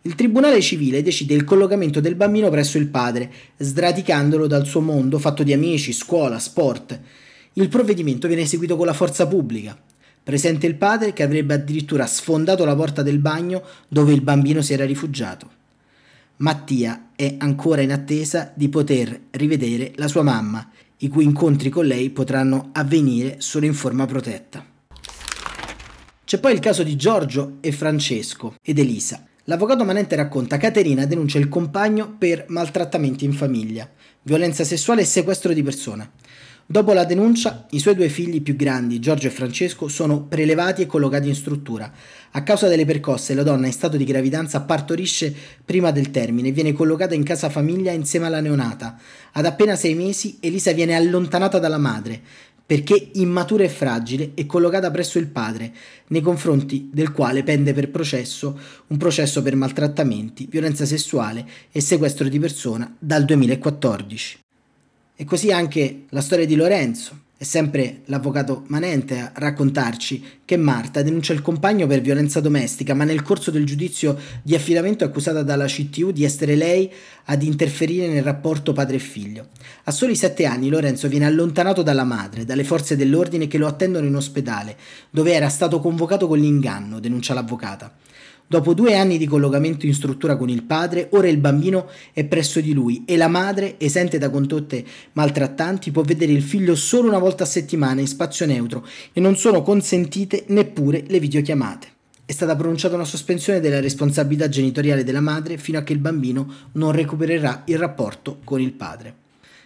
Il 0.03 0.13
tribunale 0.13 0.61
civile 0.61 1.01
decide 1.01 1.33
il 1.33 1.45
collocamento 1.45 1.99
del 1.99 2.13
bambino 2.13 2.51
presso 2.51 2.77
il 2.77 2.89
padre, 2.89 3.31
sradicandolo 3.57 4.45
dal 4.45 4.67
suo 4.67 4.81
mondo 4.81 5.17
fatto 5.17 5.41
di 5.41 5.51
amici, 5.51 5.93
scuola, 5.93 6.37
sport. 6.37 6.99
Il 7.53 7.69
provvedimento 7.69 8.27
viene 8.27 8.43
eseguito 8.43 8.77
con 8.77 8.85
la 8.85 8.93
forza 8.93 9.25
pubblica. 9.25 9.75
Presente 10.25 10.65
il 10.65 10.73
padre 10.73 11.13
che 11.13 11.21
avrebbe 11.21 11.53
addirittura 11.53 12.07
sfondato 12.07 12.65
la 12.65 12.75
porta 12.75 13.03
del 13.03 13.19
bagno 13.19 13.61
dove 13.87 14.11
il 14.11 14.21
bambino 14.21 14.63
si 14.63 14.73
era 14.73 14.83
rifugiato. 14.83 15.47
Mattia 16.37 17.09
è 17.15 17.35
ancora 17.37 17.81
in 17.81 17.91
attesa 17.91 18.51
di 18.55 18.67
poter 18.67 19.25
rivedere 19.29 19.91
la 19.97 20.07
sua 20.07 20.23
mamma, 20.23 20.67
i 20.97 21.09
cui 21.09 21.25
incontri 21.25 21.69
con 21.69 21.85
lei 21.85 22.09
potranno 22.09 22.69
avvenire 22.71 23.35
solo 23.37 23.67
in 23.67 23.75
forma 23.75 24.07
protetta. 24.07 24.65
C'è 26.23 26.39
poi 26.39 26.53
il 26.53 26.59
caso 26.59 26.81
di 26.81 26.95
Giorgio 26.95 27.57
e 27.61 27.71
Francesco 27.71 28.55
ed 28.63 28.79
Elisa. 28.79 29.23
L'avvocato 29.43 29.85
Manente 29.85 30.15
racconta 30.15 30.57
Caterina 30.57 31.05
denuncia 31.05 31.37
il 31.37 31.49
compagno 31.49 32.15
per 32.17 32.45
maltrattamenti 32.47 33.25
in 33.25 33.33
famiglia, 33.33 33.87
violenza 34.23 34.63
sessuale 34.63 35.01
e 35.01 35.05
sequestro 35.05 35.53
di 35.53 35.61
persona. 35.61 36.11
Dopo 36.67 36.93
la 36.93 37.05
denuncia, 37.05 37.67
i 37.71 37.79
suoi 37.79 37.93
due 37.93 38.09
figli 38.09 38.41
più 38.41 38.55
grandi, 38.55 38.99
Giorgio 38.99 39.27
e 39.27 39.29
Francesco, 39.29 39.87
sono 39.87 40.23
prelevati 40.23 40.81
e 40.81 40.87
collocati 40.87 41.27
in 41.27 41.35
struttura. 41.35 41.91
A 42.31 42.41
causa 42.41 42.67
delle 42.67 42.85
percosse, 42.85 43.35
la 43.35 43.43
donna 43.43 43.67
in 43.67 43.71
stato 43.71 43.97
di 43.97 44.03
gravidanza 44.03 44.61
partorisce 44.61 45.31
prima 45.63 45.91
del 45.91 46.09
termine 46.09 46.47
e 46.47 46.51
viene 46.51 46.73
collocata 46.73 47.13
in 47.13 47.23
casa 47.23 47.51
famiglia 47.51 47.91
insieme 47.91 48.25
alla 48.25 48.39
neonata. 48.39 48.97
Ad 49.33 49.45
appena 49.45 49.75
sei 49.75 49.93
mesi, 49.93 50.37
Elisa 50.39 50.71
viene 50.71 50.95
allontanata 50.95 51.59
dalla 51.59 51.77
madre 51.77 52.19
perché 52.65 53.11
immatura 53.13 53.63
e 53.63 53.69
fragile 53.69 54.31
e 54.33 54.47
collocata 54.47 54.89
presso 54.89 55.19
il 55.19 55.27
padre, 55.27 55.71
nei 56.07 56.21
confronti 56.21 56.89
del 56.91 57.11
quale 57.11 57.43
pende 57.43 57.73
per 57.73 57.91
processo 57.91 58.59
un 58.87 58.97
processo 58.97 59.43
per 59.43 59.55
maltrattamenti, 59.55 60.47
violenza 60.49 60.83
sessuale 60.83 61.47
e 61.71 61.79
sequestro 61.79 62.27
di 62.27 62.39
persona 62.39 62.91
dal 62.97 63.23
2014. 63.23 64.44
E 65.17 65.23
così 65.23 65.49
anche 65.49 66.03
la 66.09 66.19
storia 66.19 66.45
di 66.45 66.55
Lorenzo. 66.55 67.23
È 67.37 67.45
sempre 67.45 68.01
l'avvocato 68.05 68.63
Manente 68.67 69.17
a 69.17 69.31
raccontarci 69.33 70.41
che 70.43 70.57
Marta 70.57 71.01
denuncia 71.01 71.31
il 71.31 71.41
compagno 71.41 71.87
per 71.87 72.01
violenza 72.01 72.41
domestica, 72.41 72.93
ma 72.93 73.05
nel 73.05 73.21
corso 73.21 73.49
del 73.49 73.65
giudizio 73.65 74.17
di 74.41 74.55
affidamento 74.55 75.05
è 75.05 75.07
accusata 75.07 75.41
dalla 75.41 75.67
CTU 75.67 76.11
di 76.11 76.25
essere 76.25 76.55
lei 76.55 76.91
ad 77.25 77.43
interferire 77.43 78.09
nel 78.09 78.23
rapporto 78.23 78.73
padre 78.73 78.97
e 78.97 78.99
figlio. 78.99 79.47
A 79.85 79.91
soli 79.91 80.17
sette 80.17 80.45
anni 80.45 80.67
Lorenzo 80.67 81.07
viene 81.07 81.25
allontanato 81.25 81.81
dalla 81.81 82.03
madre, 82.03 82.43
dalle 82.43 82.65
forze 82.65 82.97
dell'ordine 82.97 83.47
che 83.47 83.57
lo 83.57 83.67
attendono 83.67 84.05
in 84.05 84.15
ospedale, 84.15 84.75
dove 85.09 85.31
era 85.31 85.47
stato 85.47 85.79
convocato 85.79 86.27
con 86.27 86.39
l'inganno, 86.39 86.99
denuncia 86.99 87.33
l'avvocata. 87.33 87.93
Dopo 88.47 88.75
due 88.75 88.95
anni 88.95 89.17
di 89.17 89.25
collocamento 89.25 89.87
in 89.87 89.95
struttura 89.95 90.37
con 90.37 90.49
il 90.49 90.61
padre, 90.61 91.09
ora 91.13 91.27
il 91.27 91.37
bambino 91.37 91.89
è 92.13 92.25
presso 92.25 92.61
di 92.61 92.73
lui 92.73 93.01
e 93.07 93.17
la 93.17 93.27
madre, 93.27 93.79
esente 93.79 94.19
da 94.19 94.29
condotte 94.29 94.85
maltrattanti, 95.13 95.89
può 95.89 96.03
vedere 96.03 96.31
il 96.31 96.43
figlio 96.43 96.75
solo 96.75 97.07
una 97.07 97.17
volta 97.17 97.43
a 97.43 97.47
settimana 97.47 98.01
in 98.01 98.07
spazio 98.07 98.45
neutro 98.45 98.85
e 99.13 99.19
non 99.19 99.35
sono 99.35 99.63
consentite 99.63 100.43
neppure 100.49 101.05
le 101.07 101.19
videochiamate. 101.19 101.87
È 102.23 102.31
stata 102.31 102.55
pronunciata 102.55 102.93
una 102.93 103.03
sospensione 103.03 103.59
della 103.59 103.79
responsabilità 103.79 104.47
genitoriale 104.47 105.03
della 105.03 105.21
madre 105.21 105.57
fino 105.57 105.79
a 105.79 105.83
che 105.83 105.93
il 105.93 105.99
bambino 105.99 106.47
non 106.73 106.91
recupererà 106.91 107.63
il 107.65 107.79
rapporto 107.79 108.41
con 108.43 108.61
il 108.61 108.73
padre. 108.73 109.15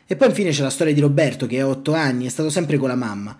E 0.07 0.15
poi 0.15 0.29
infine 0.29 0.51
c'è 0.51 0.61
la 0.61 0.69
storia 0.69 0.93
di 0.93 1.01
Roberto 1.01 1.47
che 1.47 1.59
a 1.59 1.67
8 1.67 1.93
anni 1.93 2.25
è 2.25 2.29
stato 2.29 2.49
sempre 2.49 2.77
con 2.77 2.87
la 2.87 2.95
mamma 2.95 3.37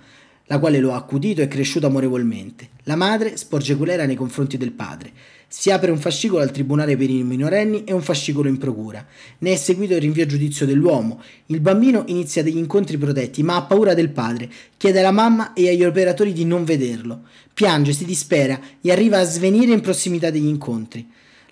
la 0.50 0.58
quale 0.58 0.80
lo 0.80 0.94
ha 0.94 0.98
accudito 0.98 1.42
e 1.42 1.48
cresciuto 1.48 1.86
amorevolmente. 1.86 2.70
La 2.84 2.96
madre 2.96 3.38
sporge 3.38 3.78
colera 3.78 4.06
nei 4.06 4.16
confronti 4.16 4.58
del 4.58 4.72
padre. 4.72 5.12
Si 5.48 5.70
apre 5.70 5.92
un 5.92 6.00
fascicolo 6.00 6.42
al 6.42 6.52
tribunale 6.52 6.98
per 6.98 7.08
i 7.08 7.24
minorenni 7.24 7.84
e 7.84 7.94
un 7.94 8.02
fascicolo 8.02 8.50
in 8.50 8.58
procura. 8.58 9.06
Ne 9.40 9.52
è 9.52 9.56
seguito 9.56 9.94
il 9.94 10.02
rinvio 10.02 10.24
a 10.24 10.28
giudizio 10.28 10.66
dell'uomo. 10.66 11.22
Il 11.48 11.60
bambino 11.60 12.04
inizia 12.08 12.42
degli 12.42 12.58
incontri 12.58 12.98
protetti, 12.98 13.44
ma 13.44 13.58
ha 13.58 13.64
paura 13.64 13.94
del 13.94 14.10
padre. 14.10 14.50
Chiede 14.76 15.00
alla 15.00 15.12
mamma 15.12 15.54
e 15.54 15.70
agli 15.70 15.84
operatori 15.84 16.34
di 16.34 16.46
non 16.46 16.64
vederlo. 16.64 17.22
Piange, 17.54 17.94
si 17.94 18.06
dispera 18.06 18.60
e 18.82 18.92
arriva 18.92 19.20
a 19.20 19.26
svenire 19.26 19.72
in 19.72 19.82
prossimità 19.82 20.32
degli 20.32 20.48
incontri. 20.48 21.08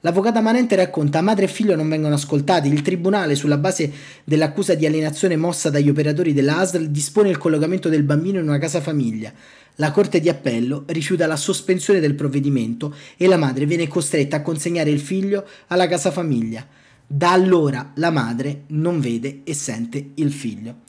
L'avvocata 0.07 0.39
Manente 0.39 0.77
racconta 0.77 1.19
madre 1.19 1.43
e 1.43 1.47
figlio 1.49 1.75
non 1.75 1.89
vengono 1.89 2.13
ascoltati, 2.13 2.69
il 2.69 2.81
tribunale 2.81 3.35
sulla 3.35 3.57
base 3.57 3.91
dell'accusa 4.23 4.73
di 4.73 4.85
alienazione 4.85 5.35
mossa 5.35 5.69
dagli 5.69 5.89
operatori 5.89 6.31
della 6.31 6.59
ASL 6.59 6.87
dispone 6.87 7.27
il 7.27 7.37
collocamento 7.37 7.89
del 7.89 8.03
bambino 8.03 8.39
in 8.39 8.47
una 8.47 8.57
casa 8.57 8.79
famiglia. 8.79 9.33
La 9.75 9.91
Corte 9.91 10.21
di 10.21 10.29
Appello 10.29 10.85
rifiuta 10.87 11.27
la 11.27 11.35
sospensione 11.35 11.99
del 11.99 12.15
provvedimento 12.15 12.95
e 13.17 13.27
la 13.27 13.35
madre 13.35 13.65
viene 13.65 13.89
costretta 13.89 14.37
a 14.37 14.41
consegnare 14.41 14.91
il 14.91 15.01
figlio 15.01 15.45
alla 15.67 15.89
casa 15.89 16.09
famiglia. 16.09 16.65
Da 17.05 17.33
allora 17.33 17.91
la 17.95 18.09
madre 18.09 18.61
non 18.67 19.01
vede 19.01 19.41
e 19.43 19.53
sente 19.53 20.11
il 20.15 20.31
figlio. 20.31 20.85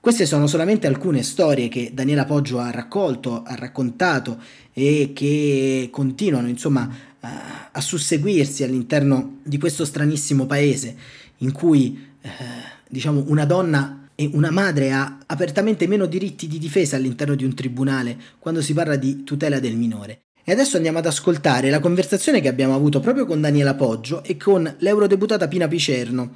Queste 0.00 0.24
sono 0.24 0.46
solamente 0.46 0.86
alcune 0.86 1.22
storie 1.22 1.68
che 1.68 1.90
Daniela 1.92 2.24
Poggio 2.24 2.58
ha 2.58 2.70
raccolto, 2.70 3.42
ha 3.42 3.54
raccontato 3.54 4.40
e 4.72 5.12
che 5.14 5.90
continuano 5.92 6.48
insomma 6.48 7.10
a 7.24 7.80
susseguirsi 7.80 8.64
all'interno 8.64 9.38
di 9.42 9.58
questo 9.58 9.84
stranissimo 9.84 10.46
paese 10.46 10.96
in 11.38 11.52
cui 11.52 11.98
eh, 12.20 12.28
diciamo 12.88 13.24
una 13.28 13.44
donna 13.44 14.08
e 14.14 14.30
una 14.32 14.50
madre 14.50 14.92
ha 14.92 15.18
apertamente 15.26 15.86
meno 15.86 16.06
diritti 16.06 16.46
di 16.46 16.58
difesa 16.58 16.96
all'interno 16.96 17.34
di 17.34 17.44
un 17.44 17.54
tribunale 17.54 18.18
quando 18.38 18.60
si 18.60 18.72
parla 18.72 18.96
di 18.96 19.24
tutela 19.24 19.58
del 19.58 19.76
minore. 19.76 20.22
E 20.44 20.52
adesso 20.52 20.76
andiamo 20.76 20.98
ad 20.98 21.06
ascoltare 21.06 21.70
la 21.70 21.78
conversazione 21.78 22.40
che 22.40 22.48
abbiamo 22.48 22.74
avuto 22.74 22.98
proprio 23.00 23.26
con 23.26 23.40
Daniela 23.40 23.74
Poggio 23.74 24.24
e 24.24 24.36
con 24.36 24.74
l'eurodeputata 24.78 25.46
Pina 25.46 25.68
Picerno, 25.68 26.34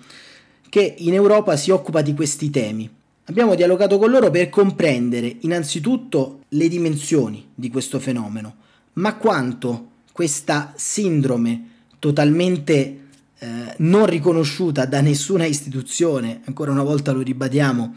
che 0.69 0.95
in 0.99 1.15
Europa 1.15 1.57
si 1.57 1.71
occupa 1.71 2.03
di 2.03 2.15
questi 2.15 2.51
temi. 2.51 2.89
Abbiamo 3.25 3.57
dialogato 3.57 3.99
con 3.99 4.11
loro 4.11 4.31
per 4.31 4.49
comprendere 4.49 5.39
innanzitutto 5.41 6.45
le 6.51 6.69
dimensioni 6.69 7.49
di 7.53 7.69
questo 7.69 7.99
fenomeno, 7.99 8.55
ma 8.95 9.17
quanto 9.17 9.91
questa 10.17 10.73
sindrome 10.77 11.69
totalmente 11.99 13.01
eh, 13.39 13.75
non 13.77 14.07
riconosciuta 14.07 14.87
da 14.87 15.03
nessuna 15.03 15.45
istituzione, 15.45 16.41
ancora 16.47 16.71
una 16.71 16.83
volta 16.83 17.13
lo 17.13 17.21
ribadiamo, 17.21 17.95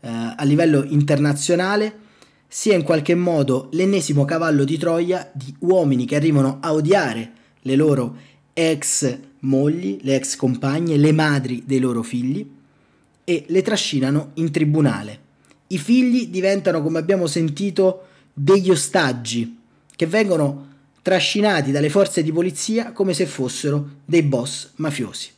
eh, 0.00 0.08
a 0.34 0.42
livello 0.44 0.82
internazionale, 0.82 1.94
sia 2.48 2.74
in 2.74 2.84
qualche 2.84 3.14
modo 3.14 3.68
l'ennesimo 3.72 4.24
cavallo 4.24 4.64
di 4.64 4.78
Troia 4.78 5.30
di 5.34 5.54
uomini 5.58 6.06
che 6.06 6.16
arrivano 6.16 6.56
a 6.62 6.72
odiare 6.72 7.32
le 7.60 7.76
loro 7.76 8.16
ex 8.54 9.18
mogli, 9.40 9.98
le 10.00 10.16
ex 10.16 10.36
compagne, 10.36 10.96
le 10.96 11.12
madri 11.12 11.64
dei 11.66 11.80
loro 11.80 12.02
figli 12.02 12.50
e 13.24 13.44
le 13.46 13.60
trascinano 13.60 14.30
in 14.36 14.50
tribunale. 14.50 15.20
I 15.66 15.76
figli 15.76 16.28
diventano, 16.28 16.82
come 16.82 16.98
abbiamo 16.98 17.26
sentito, 17.26 18.06
degli 18.32 18.70
ostaggi 18.70 19.58
che 19.94 20.06
vengono 20.06 20.67
trascinati 21.02 21.70
dalle 21.70 21.90
forze 21.90 22.22
di 22.22 22.32
polizia 22.32 22.92
come 22.92 23.14
se 23.14 23.26
fossero 23.26 23.88
dei 24.04 24.22
boss 24.22 24.70
mafiosi. 24.76 25.30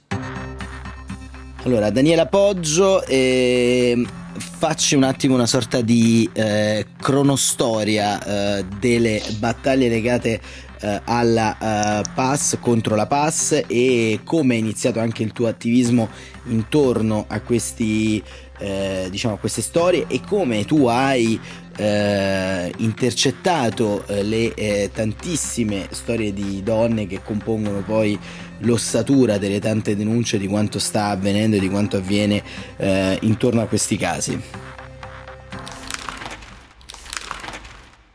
Allora, 1.64 1.90
Daniela 1.90 2.26
Poggio, 2.26 3.04
eh, 3.04 4.02
facci 4.38 4.94
un 4.94 5.02
attimo 5.02 5.34
una 5.34 5.46
sorta 5.46 5.80
di 5.80 6.28
eh, 6.32 6.86
cronostoria 6.98 8.58
eh, 8.58 8.64
delle 8.78 9.22
battaglie 9.38 9.88
legate 9.88 10.40
eh, 10.80 11.00
alla 11.04 11.56
uh, 11.58 12.10
PAS 12.14 12.56
contro 12.58 12.94
la 12.96 13.06
PAS 13.06 13.64
e 13.66 14.20
come 14.24 14.54
è 14.54 14.58
iniziato 14.58 14.98
anche 14.98 15.22
il 15.22 15.32
tuo 15.32 15.46
attivismo 15.46 16.08
intorno 16.44 17.26
a 17.28 17.40
questi 17.40 18.22
eh, 18.58 19.08
diciamo 19.10 19.34
a 19.34 19.38
queste 19.38 19.60
storie 19.60 20.06
e 20.08 20.20
come 20.26 20.64
tu 20.64 20.86
hai 20.86 21.38
eh, 21.80 22.70
intercettato 22.76 24.06
eh, 24.06 24.22
le 24.22 24.52
eh, 24.52 24.90
tantissime 24.92 25.88
storie 25.92 26.34
di 26.34 26.62
donne 26.62 27.06
che 27.06 27.22
compongono 27.24 27.80
poi 27.80 28.18
l'ossatura 28.58 29.38
delle 29.38 29.60
tante 29.60 29.96
denunce 29.96 30.36
di 30.36 30.46
quanto 30.46 30.78
sta 30.78 31.06
avvenendo 31.06 31.56
e 31.56 31.60
di 31.60 31.70
quanto 31.70 31.96
avviene 31.96 32.42
eh, 32.76 33.16
intorno 33.22 33.62
a 33.62 33.66
questi 33.66 33.96
casi. 33.96 34.38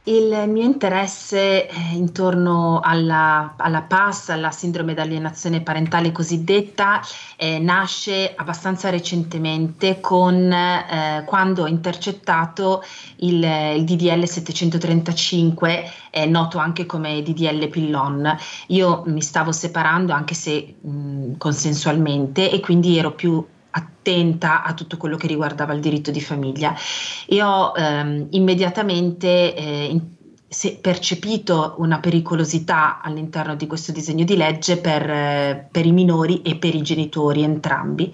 Il 0.08 0.44
mio 0.50 0.62
interesse 0.62 1.68
eh, 1.68 1.74
intorno 1.94 2.80
alla, 2.80 3.56
alla 3.58 3.82
PAS, 3.82 4.30
alla 4.30 4.52
sindrome 4.52 4.94
d'alienazione 4.94 5.62
parentale 5.62 6.12
cosiddetta, 6.12 7.02
eh, 7.36 7.58
nasce 7.58 8.36
abbastanza 8.36 8.92
recentemente 8.92 10.00
con, 10.02 10.52
eh, 10.52 11.24
quando 11.26 11.64
ho 11.64 11.68
intercettato 11.68 12.84
il, 13.18 13.44
il 13.44 13.84
DDL 13.84 14.28
735, 14.28 15.92
eh, 16.12 16.28
noto 16.28 16.60
anche 16.60 16.86
come 16.86 17.24
DDL 17.24 17.68
Pillon. 17.70 18.38
Io 18.68 19.02
mi 19.08 19.24
stavo 19.24 19.52
separando 19.52 20.14
anche 20.14 20.36
se 20.36 20.76
mh, 20.82 21.38
consensualmente 21.38 22.52
e 22.52 22.60
quindi 22.60 22.96
ero 22.96 23.12
più 23.12 23.44
attenta 23.77 24.63
a 24.63 24.74
tutto 24.74 24.98
quello 24.98 25.17
che 25.17 25.27
riguardava 25.27 25.74
il 25.74 25.82
diritto 25.82 26.12
di 26.12 26.22
famiglia 26.22 26.74
e 27.27 27.41
ho 27.41 27.74
ehm, 27.75 28.27
immediatamente 28.32 29.53
eh, 29.53 29.86
in, 29.86 30.01
percepito 30.79 31.75
una 31.79 32.00
pericolosità 32.00 33.01
all'interno 33.01 33.55
di 33.55 33.67
questo 33.67 33.91
disegno 33.91 34.24
di 34.24 34.38
legge 34.38 34.77
per, 34.77 35.10
eh, 35.10 35.67
per 35.70 35.86
i 35.86 35.91
minori 35.91 36.41
e 36.41 36.55
per 36.55 36.74
i 36.75 36.82
genitori 36.82 37.44
entrambi. 37.44 38.13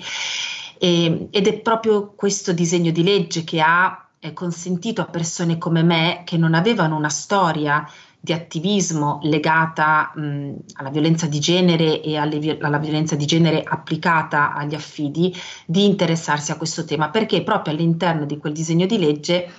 E, 0.80 1.28
ed 1.30 1.48
è 1.48 1.60
proprio 1.60 2.14
questo 2.16 2.52
disegno 2.54 2.90
di 2.90 3.04
legge 3.04 3.44
che 3.44 3.62
ha 3.62 4.10
eh, 4.20 4.34
consentito 4.34 5.02
a 5.02 5.06
persone 5.06 5.60
come 5.60 5.84
me 5.84 6.24
che 6.26 6.38
non 6.38 6.56
avevano 6.56 6.96
una 6.96 7.10
storia 7.10 7.88
di 8.24 8.34
attivismo 8.34 9.20
legata 9.24 10.12
mh, 10.14 10.52
alla 10.74 10.90
violenza 10.92 11.26
di 11.26 11.40
genere 11.40 12.02
e 12.02 12.18
alle, 12.18 12.58
alla 12.62 12.78
violenza 12.78 13.16
di 13.16 13.26
genere 13.26 13.64
applicata 13.64 14.54
agli 14.54 14.76
affidi, 14.76 15.36
di 15.66 15.86
interessarsi 15.86 16.52
a 16.52 16.58
questo 16.58 16.86
tema, 16.86 17.10
perché 17.10 17.42
proprio 17.42 17.74
all'interno 17.74 18.26
di 18.26 18.38
quel 18.38 18.54
disegno 18.54 18.86
di 18.86 19.00
legge 19.00 19.50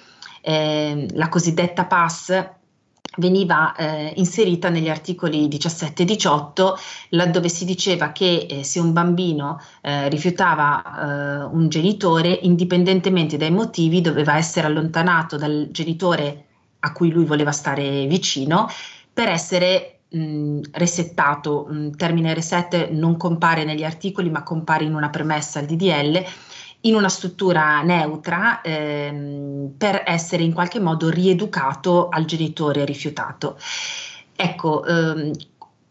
eh, 0.40 1.08
la 1.12 1.28
cosiddetta 1.28 1.86
PAS 1.86 2.50
veniva 3.16 3.74
eh, 3.74 4.12
inserita 4.16 4.68
negli 4.70 4.88
articoli 4.88 5.48
17 5.48 6.02
e 6.02 6.06
18 6.06 6.78
laddove 7.10 7.48
si 7.48 7.64
diceva 7.64 8.10
che 8.10 8.46
eh, 8.48 8.64
se 8.64 8.80
un 8.80 8.92
bambino 8.92 9.60
eh, 9.82 10.08
rifiutava 10.08 10.82
eh, 10.82 11.44
un 11.44 11.68
genitore 11.68 12.30
indipendentemente 12.30 13.36
dai 13.36 13.50
motivi 13.50 14.00
doveva 14.00 14.38
essere 14.38 14.66
allontanato 14.66 15.36
dal 15.36 15.68
genitore 15.70 16.46
a 16.84 16.92
cui 16.92 17.10
lui 17.10 17.24
voleva 17.24 17.52
stare 17.52 18.06
vicino 18.06 18.68
per 19.12 19.28
essere 19.28 20.00
mh, 20.08 20.60
resettato. 20.72 21.68
Il 21.70 21.96
termine 21.96 22.34
reset 22.34 22.90
non 22.90 23.16
compare 23.16 23.64
negli 23.64 23.84
articoli 23.84 24.30
ma 24.30 24.42
compare 24.42 24.84
in 24.84 24.94
una 24.94 25.10
premessa 25.10 25.58
al 25.58 25.66
DDL 25.66 26.24
in 26.84 26.94
una 26.94 27.08
struttura 27.08 27.82
neutra 27.82 28.60
ehm, 28.60 29.74
per 29.76 30.02
essere 30.04 30.42
in 30.42 30.52
qualche 30.52 30.80
modo 30.80 31.10
rieducato 31.10 32.08
al 32.08 32.24
genitore 32.24 32.84
rifiutato. 32.84 33.56
Ecco, 34.34 34.84
ehm, 34.84 35.30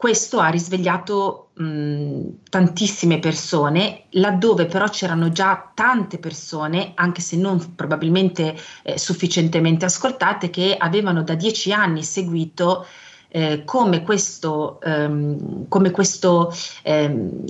questo 0.01 0.39
ha 0.39 0.49
risvegliato 0.49 1.51
mh, 1.53 2.21
tantissime 2.49 3.19
persone, 3.19 4.05
laddove 4.13 4.65
però 4.65 4.89
c'erano 4.89 5.29
già 5.29 5.71
tante 5.75 6.17
persone, 6.17 6.93
anche 6.95 7.21
se 7.21 7.37
non 7.37 7.75
probabilmente 7.75 8.57
eh, 8.81 8.97
sufficientemente 8.97 9.85
ascoltate, 9.85 10.49
che 10.49 10.75
avevano 10.75 11.21
da 11.21 11.35
dieci 11.35 11.71
anni 11.71 12.01
seguito 12.01 12.87
eh, 13.33 13.63
come 13.63 14.03
questo, 14.03 14.81
ehm, 14.81 15.67
come 15.69 15.91
questo 15.91 16.53
ehm, 16.83 17.43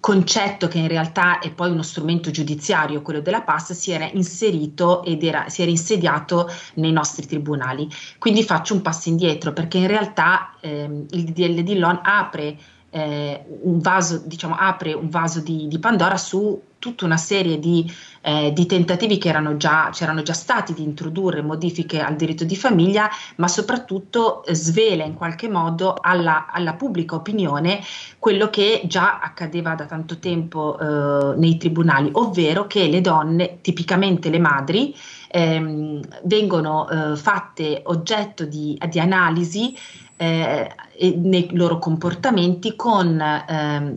concetto, 0.00 0.68
che 0.68 0.78
in 0.78 0.88
realtà 0.88 1.38
è 1.38 1.52
poi 1.52 1.70
uno 1.70 1.82
strumento 1.82 2.30
giudiziario, 2.30 3.02
quello 3.02 3.20
della 3.20 3.42
PAS, 3.42 3.72
si 3.72 3.90
era 3.90 4.08
inserito 4.10 5.04
ed 5.04 5.22
era, 5.22 5.50
si 5.50 5.60
era 5.60 5.70
insediato 5.70 6.50
nei 6.74 6.92
nostri 6.92 7.26
tribunali. 7.26 7.86
Quindi 8.18 8.42
faccio 8.42 8.72
un 8.72 8.80
passo 8.80 9.10
indietro 9.10 9.52
perché 9.52 9.76
in 9.76 9.86
realtà 9.86 10.54
ehm, 10.60 11.06
il 11.10 11.24
DDL 11.24 11.62
di 11.62 11.78
Lon 11.78 12.00
apre 12.02 12.56
eh, 12.90 13.44
un 13.62 13.80
vaso, 13.80 14.22
diciamo, 14.24 14.56
apre 14.56 14.94
un 14.94 15.10
vaso 15.10 15.40
di, 15.40 15.68
di, 15.68 15.78
Pandora 15.78 16.16
su 16.16 16.60
tutta 16.78 17.04
una 17.04 17.16
serie 17.16 17.58
di, 17.58 17.90
eh, 18.20 18.52
di 18.52 18.66
tentativi 18.66 19.18
che 19.18 19.28
erano 19.28 19.56
già, 19.56 19.90
c'erano 19.92 20.22
già 20.22 20.32
stati 20.32 20.74
di 20.74 20.82
introdurre 20.82 21.42
modifiche 21.42 22.00
al 22.00 22.16
diritto 22.16 22.44
di 22.44 22.56
famiglia, 22.56 23.08
ma 23.36 23.48
soprattutto 23.48 24.44
eh, 24.44 24.54
svela 24.54 25.04
in 25.04 25.14
qualche 25.14 25.48
modo 25.48 25.96
alla, 26.00 26.46
alla, 26.50 26.74
pubblica 26.74 27.14
opinione 27.14 27.80
quello 28.18 28.50
che 28.50 28.82
già 28.84 29.18
accadeva 29.20 29.74
da 29.74 29.86
tanto 29.86 30.18
tempo 30.18 30.78
eh, 30.78 31.36
nei 31.36 31.56
tribunali, 31.56 32.10
ovvero 32.12 32.66
che 32.66 32.86
le 32.88 33.00
donne, 33.00 33.58
tipicamente 33.60 34.30
le 34.30 34.38
madri, 34.38 34.94
ehm, 35.28 36.00
vengono 36.24 36.88
eh, 36.88 37.16
fatte 37.16 37.82
oggetto 37.84 38.44
di, 38.44 38.78
di 38.88 39.00
analisi 39.00 39.76
eh, 40.16 40.68
nei 41.14 41.48
loro 41.52 41.78
comportamenti 41.78 42.74
con 42.74 43.20
eh, 43.20 43.92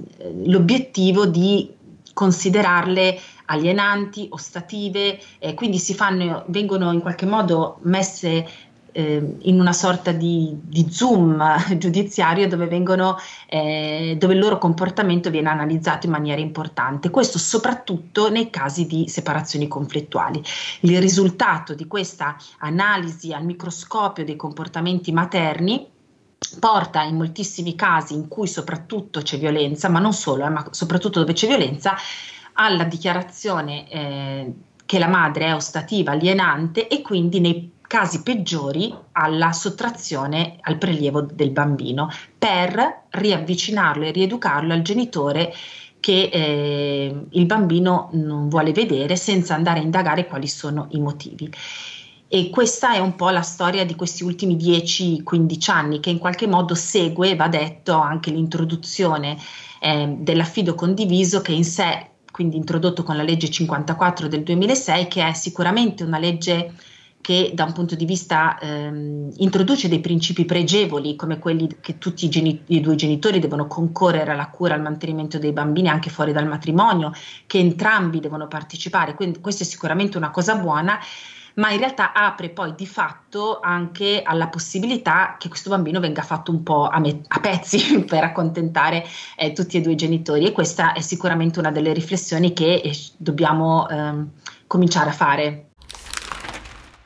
l'obiettivo 0.45 1.25
di 1.25 1.69
considerarle 2.13 3.19
alienanti, 3.51 4.27
ostative, 4.29 5.19
eh, 5.39 5.53
quindi 5.53 5.79
fanno, 5.79 6.43
vengono 6.47 6.91
in 6.91 7.01
qualche 7.01 7.25
modo 7.25 7.77
messe 7.83 8.47
eh, 8.91 9.35
in 9.41 9.59
una 9.59 9.73
sorta 9.73 10.11
di, 10.11 10.57
di 10.61 10.87
zoom 10.89 11.43
giudiziario 11.77 12.47
dove, 12.47 12.67
vengono, 12.67 13.17
eh, 13.47 14.15
dove 14.17 14.33
il 14.33 14.39
loro 14.39 14.57
comportamento 14.57 15.29
viene 15.29 15.49
analizzato 15.49 16.05
in 16.05 16.11
maniera 16.11 16.41
importante. 16.41 17.09
Questo 17.09 17.37
soprattutto 17.37 18.29
nei 18.29 18.49
casi 18.49 18.85
di 18.85 19.07
separazioni 19.07 19.67
conflittuali. 19.67 20.41
Il 20.81 20.99
risultato 20.99 21.73
di 21.73 21.87
questa 21.87 22.35
analisi 22.59 23.33
al 23.33 23.45
microscopio 23.45 24.25
dei 24.25 24.35
comportamenti 24.35 25.11
materni 25.11 25.87
porta 26.59 27.03
in 27.03 27.15
moltissimi 27.15 27.75
casi 27.75 28.13
in 28.13 28.27
cui 28.27 28.47
soprattutto 28.47 29.21
c'è 29.21 29.37
violenza, 29.37 29.89
ma 29.89 29.99
non 29.99 30.13
solo, 30.13 30.45
eh, 30.45 30.49
ma 30.49 30.67
soprattutto 30.71 31.19
dove 31.19 31.33
c'è 31.33 31.47
violenza, 31.47 31.95
alla 32.53 32.83
dichiarazione 32.83 33.89
eh, 33.89 34.53
che 34.85 34.99
la 34.99 35.07
madre 35.07 35.45
è 35.45 35.55
ostativa, 35.55 36.11
alienante 36.11 36.87
e 36.87 37.01
quindi 37.01 37.39
nei 37.39 37.71
casi 37.91 38.23
peggiori 38.23 38.93
alla 39.13 39.51
sottrazione 39.51 40.57
al 40.61 40.77
prelievo 40.77 41.21
del 41.21 41.51
bambino 41.51 42.09
per 42.37 43.03
riavvicinarlo 43.09 44.05
e 44.05 44.11
rieducarlo 44.11 44.71
al 44.71 44.81
genitore 44.81 45.53
che 45.99 46.29
eh, 46.31 47.25
il 47.29 47.45
bambino 47.45 48.09
non 48.13 48.49
vuole 48.49 48.71
vedere 48.71 49.15
senza 49.15 49.55
andare 49.55 49.79
a 49.79 49.83
indagare 49.83 50.25
quali 50.25 50.47
sono 50.47 50.87
i 50.91 50.99
motivi. 50.99 51.49
E 52.27 52.49
questa 52.49 52.93
è 52.93 52.99
un 52.99 53.15
po' 53.15 53.29
la 53.29 53.41
storia 53.41 53.85
di 53.85 53.93
questi 53.93 54.23
ultimi 54.23 54.55
10-15 54.55 55.69
anni 55.69 55.99
che 55.99 56.09
in 56.09 56.17
qualche 56.17 56.47
modo 56.47 56.75
segue, 56.75 57.35
va 57.35 57.49
detto, 57.49 57.93
anche 57.93 58.31
l'introduzione 58.31 59.37
eh, 59.81 60.15
dell'affido 60.17 60.75
condiviso 60.75 61.41
che 61.41 61.51
in 61.51 61.65
sé, 61.65 62.10
quindi 62.31 62.57
introdotto 62.57 63.03
con 63.03 63.15
la 63.15 63.23
legge 63.23 63.49
54 63.49 64.27
del 64.27 64.43
2006, 64.43 65.07
che 65.07 65.27
è 65.27 65.33
sicuramente 65.33 66.03
una 66.03 66.17
legge 66.17 66.73
che 67.21 67.51
da 67.53 67.65
un 67.65 67.73
punto 67.73 67.95
di 67.95 68.05
vista 68.05 68.57
ehm, 68.57 69.31
introduce 69.37 69.87
dei 69.87 69.99
principi 69.99 70.43
pregevoli 70.43 71.15
come 71.15 71.37
quelli 71.37 71.69
che 71.79 71.99
tutti 71.99 72.25
i, 72.25 72.29
geni- 72.29 72.63
i 72.67 72.81
due 72.81 72.95
genitori 72.95 73.39
devono 73.39 73.67
concorrere 73.67 74.31
alla 74.31 74.49
cura 74.49 74.73
e 74.73 74.77
al 74.77 74.81
mantenimento 74.81 75.37
dei 75.37 75.51
bambini 75.51 75.87
anche 75.87 76.09
fuori 76.09 76.31
dal 76.31 76.47
matrimonio, 76.47 77.13
che 77.45 77.59
entrambi 77.59 78.19
devono 78.19 78.47
partecipare, 78.47 79.13
quindi 79.13 79.39
questo 79.39 79.63
è 79.63 79.65
sicuramente 79.65 80.17
una 80.17 80.31
cosa 80.31 80.55
buona 80.55 80.99
ma 81.55 81.71
in 81.71 81.79
realtà 81.79 82.13
apre 82.13 82.49
poi 82.49 82.73
di 82.75 82.85
fatto 82.85 83.59
anche 83.61 84.21
alla 84.23 84.47
possibilità 84.47 85.35
che 85.37 85.49
questo 85.49 85.69
bambino 85.69 85.99
venga 85.99 86.21
fatto 86.21 86.51
un 86.51 86.63
po' 86.63 86.87
a, 86.87 86.99
me- 86.99 87.21
a 87.27 87.39
pezzi 87.39 88.03
per 88.07 88.23
accontentare 88.23 89.05
eh, 89.37 89.53
tutti 89.53 89.77
e 89.77 89.81
due 89.81 89.93
i 89.93 89.95
genitori 89.97 90.45
e 90.45 90.51
questa 90.51 90.93
è 90.93 91.01
sicuramente 91.01 91.59
una 91.59 91.71
delle 91.71 91.93
riflessioni 91.93 92.53
che 92.53 92.75
eh, 92.75 92.97
dobbiamo 93.17 93.87
ehm, 93.89 94.29
cominciare 94.67 95.09
a 95.09 95.13
fare. 95.13 95.65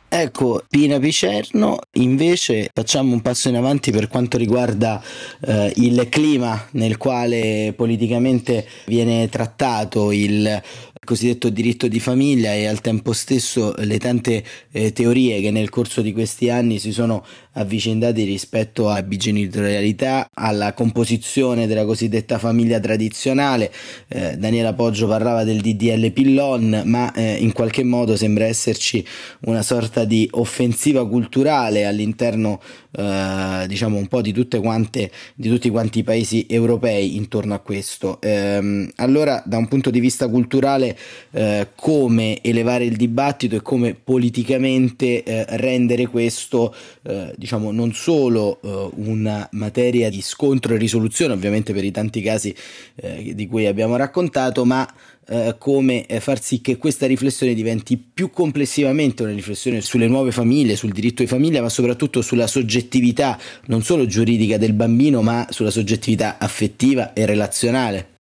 Ecco, 0.08 0.64
Pina 0.70 0.98
Picerno, 0.98 1.78
invece 1.94 2.70
facciamo 2.74 3.12
un 3.12 3.22
passo 3.22 3.50
in 3.50 3.58
avanti 3.58 3.92
per 3.92 4.08
quanto 4.08 4.38
riguarda 4.38 5.04
eh, 5.42 5.74
il 5.76 6.08
clima 6.08 6.68
nel 6.72 6.96
quale 6.96 7.74
politicamente 7.76 8.66
viene 8.86 9.28
trattato 9.28 10.14
il 10.14 10.62
cosiddetto 11.06 11.48
diritto 11.48 11.88
di 11.88 12.02
famiglia 12.02 12.54
e 12.54 12.66
al 12.66 12.82
tempo 12.82 13.14
stesso 13.14 13.74
le 13.78 13.98
tante 13.98 14.44
eh, 14.72 14.92
teorie 14.92 15.40
che 15.40 15.52
nel 15.52 15.70
corso 15.70 16.02
di 16.02 16.12
questi 16.12 16.50
anni 16.50 16.80
si 16.80 16.92
sono 16.92 17.26
avvicendate 17.54 18.24
rispetto 18.26 18.90
a 18.90 19.02
bigenitorialità, 19.02 20.30
alla 20.34 20.74
composizione 20.74 21.68
della 21.68 21.86
cosiddetta 21.86 22.38
famiglia 22.38 22.80
tradizionale. 22.80 23.72
Eh, 24.10 24.36
Daniela 24.36 24.74
Poggio 24.74 25.08
parlava 25.08 25.46
del 25.46 25.62
DDL 25.62 26.12
Pillon, 26.12 26.82
ma 26.86 27.14
eh, 27.14 27.36
in 27.36 27.54
qualche 27.54 27.84
modo 27.84 28.18
sembra 28.18 28.46
esserci 28.46 29.06
una 29.42 29.62
sorta 29.62 30.04
di 30.04 30.28
offensiva 30.32 31.08
culturale 31.08 31.86
all'interno 31.86 32.60
eh, 32.98 33.66
diciamo 33.68 33.98
un 33.98 34.08
po' 34.08 34.22
di 34.22 34.32
tutte 34.32 34.60
quante 34.60 35.12
di 35.36 35.50
tutti 35.50 35.70
quanti 35.70 36.00
i 36.00 36.04
paesi 36.04 36.46
europei 36.50 37.16
intorno 37.16 37.54
a 37.54 37.60
questo. 37.60 38.20
Ehm, 38.22 38.90
allora, 38.98 39.42
da 39.46 39.58
un 39.58 39.68
punto 39.68 39.90
di 39.90 40.00
vista 40.00 40.28
culturale 40.28 40.98
eh, 41.32 41.68
come 41.76 42.42
elevare 42.42 42.86
il 42.86 42.96
dibattito 42.96 43.56
e 43.56 43.62
come 43.62 43.94
politicamente 43.94 45.24
eh, 45.24 45.46
rendere 45.58 46.08
questo 46.08 46.74
eh, 47.04 47.34
diciamo 47.36 47.72
non 47.72 47.94
solo 47.94 48.60
eh, 48.62 48.90
una 48.96 49.48
materia 49.52 50.10
di 50.10 50.22
scontro 50.22 50.74
e 50.74 50.78
risoluzione 50.78 51.34
ovviamente 51.34 51.74
per 51.74 51.84
i 51.84 51.92
tanti 51.92 52.22
casi 52.22 52.56
eh, 52.96 53.34
di 53.36 53.48
cui 53.48 53.66
abbiamo 53.66 53.96
raccontato 53.96 54.66
ma 54.66 54.88
eh, 55.28 55.56
come 55.58 56.06
far 56.20 56.42
sì 56.42 56.62
che 56.62 56.78
questa 56.78 57.08
riflessione 57.08 57.54
diventi 57.54 57.98
più 57.98 58.30
complessivamente 58.30 59.24
una 59.24 59.32
riflessione 59.32 59.82
sulle 59.82 60.08
nuove 60.08 60.32
famiglie, 60.32 60.76
sul 60.76 60.92
diritto 60.92 61.22
di 61.22 61.28
famiglia, 61.28 61.62
ma 61.62 61.70
soprattutto 61.70 62.22
sulla 62.22 62.48
soggettività 62.48 63.38
non 63.66 63.82
solo 63.82 64.06
giuridica 64.06 64.58
del 64.58 64.74
bambino, 64.74 65.22
ma 65.22 65.48
sulla 65.50 65.72
soggettività 65.72 66.38
affettiva 66.38 67.14
e 67.14 67.26
relazionale. 67.26 68.14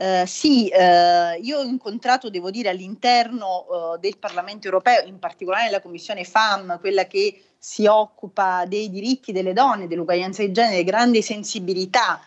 Uh, 0.00 0.24
sì, 0.24 0.72
uh, 0.72 1.42
io 1.42 1.58
ho 1.58 1.62
incontrato, 1.62 2.30
devo 2.30 2.50
dire, 2.50 2.70
all'interno 2.70 3.66
uh, 3.68 3.98
del 3.98 4.16
Parlamento 4.18 4.66
europeo, 4.66 5.04
in 5.04 5.18
particolare 5.18 5.64
nella 5.64 5.82
Commissione 5.82 6.24
FAM, 6.24 6.80
quella 6.80 7.06
che 7.06 7.42
si 7.58 7.84
occupa 7.84 8.64
dei 8.66 8.88
diritti 8.88 9.30
delle 9.30 9.52
donne, 9.52 9.86
dell'uguaglianza 9.86 10.42
di 10.42 10.52
genere, 10.52 10.84
grande 10.84 11.20
sensibilità 11.20 12.18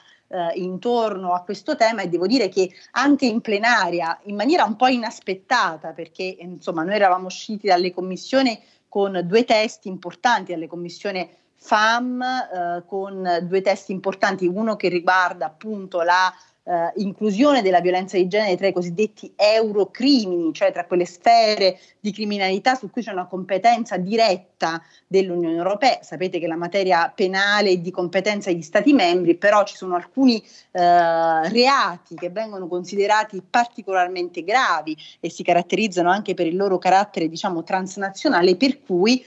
intorno 0.55 1.33
a 1.33 1.41
questo 1.41 1.75
tema 1.75 2.01
e 2.01 2.07
devo 2.07 2.27
dire 2.27 2.49
che 2.49 2.71
anche 2.91 3.25
in 3.25 3.41
plenaria, 3.41 4.19
in 4.23 4.35
maniera 4.35 4.63
un 4.63 4.75
po' 4.75 4.87
inaspettata, 4.87 5.91
perché 5.91 6.37
insomma 6.39 6.83
noi 6.83 6.95
eravamo 6.95 7.27
usciti 7.27 7.67
dalle 7.67 7.93
commissioni 7.93 8.59
con 8.87 9.21
due 9.25 9.43
testi 9.43 9.87
importanti, 9.87 10.53
alle 10.53 10.67
commissioni 10.67 11.29
FAM, 11.55 12.83
con 12.85 13.39
due 13.43 13.61
testi 13.61 13.91
importanti, 13.91 14.45
uno 14.47 14.75
che 14.75 14.89
riguarda 14.89 15.45
appunto 15.45 16.01
la 16.01 16.31
eh, 16.65 16.91
inclusione 16.95 17.62
della 17.62 17.82
violenza 17.82 18.17
di 18.17 18.28
genere 18.28 18.56
tra 18.56 18.67
i 18.67 18.73
cosiddetti 18.73 19.34
eurocrimini, 19.36 20.54
cioè 20.54 20.71
tra 20.71 20.86
quelle 20.86 21.06
sfere 21.06 21.80
di 21.99 22.12
criminalità 22.12 22.76
su 22.76 22.89
cui 22.89 23.02
c'è 23.02 23.12
una 23.12 23.28
competenza 23.28 23.97
diretta 23.97 24.82
dell'Unione 25.08 25.56
Europea. 25.56 25.99
Sapete 26.02 26.39
che 26.39 26.47
la 26.47 26.56
materia 26.56 27.12
penale 27.13 27.71
è 27.71 27.78
di 27.78 27.91
competenza 27.91 28.49
degli 28.49 28.62
Stati 28.62 28.93
membri, 28.93 29.36
però 29.36 29.63
ci 29.63 29.76
sono 29.76 29.95
alcuni 29.95 30.41
eh, 30.71 31.49
reati 31.49 32.15
che 32.15 32.30
vengono 32.30 32.67
considerati 32.67 33.43
particolarmente 33.47 34.43
gravi 34.43 34.97
e 35.19 35.30
si 35.30 35.43
caratterizzano 35.43 36.10
anche 36.10 36.34
per 36.34 36.47
il 36.47 36.56
loro 36.56 36.78
carattere, 36.78 37.28
diciamo, 37.28 37.63
transnazionale, 37.63 38.56
per 38.56 38.82
cui 38.82 39.23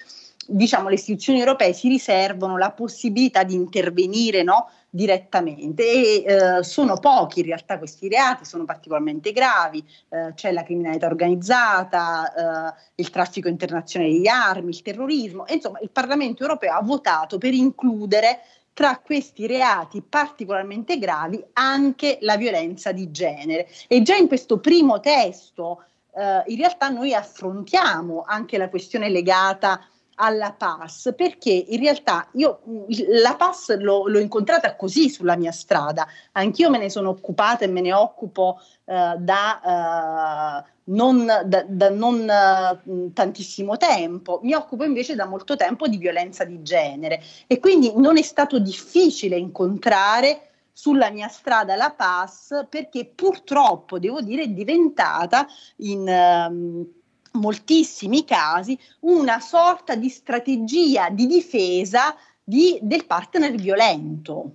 diciamo, 0.48 0.88
le 0.88 0.94
istituzioni 0.94 1.40
europee 1.40 1.72
si 1.72 1.88
riservano 1.88 2.56
la 2.56 2.70
possibilità 2.70 3.42
di 3.42 3.54
intervenire 3.54 4.42
no, 4.42 4.68
direttamente 4.96 5.84
e 5.84 6.24
eh, 6.26 6.62
sono 6.64 6.96
pochi 6.96 7.40
in 7.40 7.46
realtà 7.46 7.78
questi 7.78 8.08
reati, 8.08 8.44
sono 8.44 8.64
particolarmente 8.64 9.30
gravi, 9.30 9.84
eh, 10.08 10.32
c'è 10.34 10.50
la 10.50 10.64
criminalità 10.64 11.06
organizzata, 11.06 12.72
eh, 12.74 12.74
il 12.96 13.10
traffico 13.10 13.48
internazionale 13.48 14.12
di 14.12 14.26
armi, 14.26 14.70
il 14.70 14.82
terrorismo, 14.82 15.46
e, 15.46 15.54
insomma 15.54 15.78
il 15.80 15.90
Parlamento 15.90 16.42
europeo 16.42 16.72
ha 16.72 16.82
votato 16.82 17.38
per 17.38 17.52
includere 17.52 18.40
tra 18.72 18.98
questi 18.98 19.46
reati 19.46 20.02
particolarmente 20.02 20.98
gravi 20.98 21.42
anche 21.54 22.18
la 22.22 22.36
violenza 22.36 22.92
di 22.92 23.10
genere. 23.10 23.68
E 23.86 24.02
già 24.02 24.16
in 24.16 24.28
questo 24.28 24.58
primo 24.58 25.00
testo 25.00 25.84
eh, 26.14 26.42
in 26.46 26.56
realtà 26.56 26.88
noi 26.88 27.14
affrontiamo 27.14 28.24
anche 28.26 28.58
la 28.58 28.68
questione 28.68 29.08
legata 29.08 29.80
alla 30.16 30.52
PAS 30.52 31.12
perché 31.16 31.50
in 31.50 31.80
realtà 31.80 32.28
io 32.32 32.60
la 33.22 33.34
PAS 33.34 33.76
l'ho, 33.78 34.08
l'ho, 34.08 34.18
incontrata 34.18 34.76
così 34.76 35.08
sulla 35.08 35.36
mia 35.36 35.52
strada, 35.52 36.06
anch'io 36.32 36.70
me 36.70 36.78
ne 36.78 36.90
sono 36.90 37.10
occupata 37.10 37.64
e 37.64 37.68
me 37.68 37.80
ne 37.80 37.92
occupo 37.92 38.60
uh, 38.84 39.16
da, 39.18 40.64
uh, 40.64 40.90
non, 40.94 41.26
da, 41.44 41.64
da 41.66 41.90
non 41.90 42.28
uh, 42.28 43.12
tantissimo 43.12 43.76
tempo, 43.76 44.40
mi 44.42 44.54
occupo 44.54 44.84
invece 44.84 45.14
da 45.14 45.26
molto 45.26 45.56
tempo 45.56 45.86
di 45.86 45.98
violenza 45.98 46.44
di 46.44 46.62
genere. 46.62 47.22
E 47.46 47.58
quindi 47.58 47.92
non 47.96 48.16
è 48.16 48.22
stato 48.22 48.58
difficile 48.58 49.36
incontrare 49.36 50.50
sulla 50.72 51.10
mia 51.10 51.28
strada 51.28 51.74
la 51.76 51.90
PAS 51.90 52.66
perché 52.68 53.06
purtroppo 53.06 53.98
devo 53.98 54.20
dire 54.20 54.42
è 54.44 54.48
diventata 54.48 55.46
in... 55.76 56.94
Moltissimi 57.36 58.24
casi 58.24 58.78
una 59.00 59.40
sorta 59.40 59.94
di 59.94 60.08
strategia 60.08 61.10
di 61.10 61.26
difesa 61.26 62.16
di, 62.42 62.78
del 62.82 63.06
partner 63.06 63.54
violento. 63.54 64.52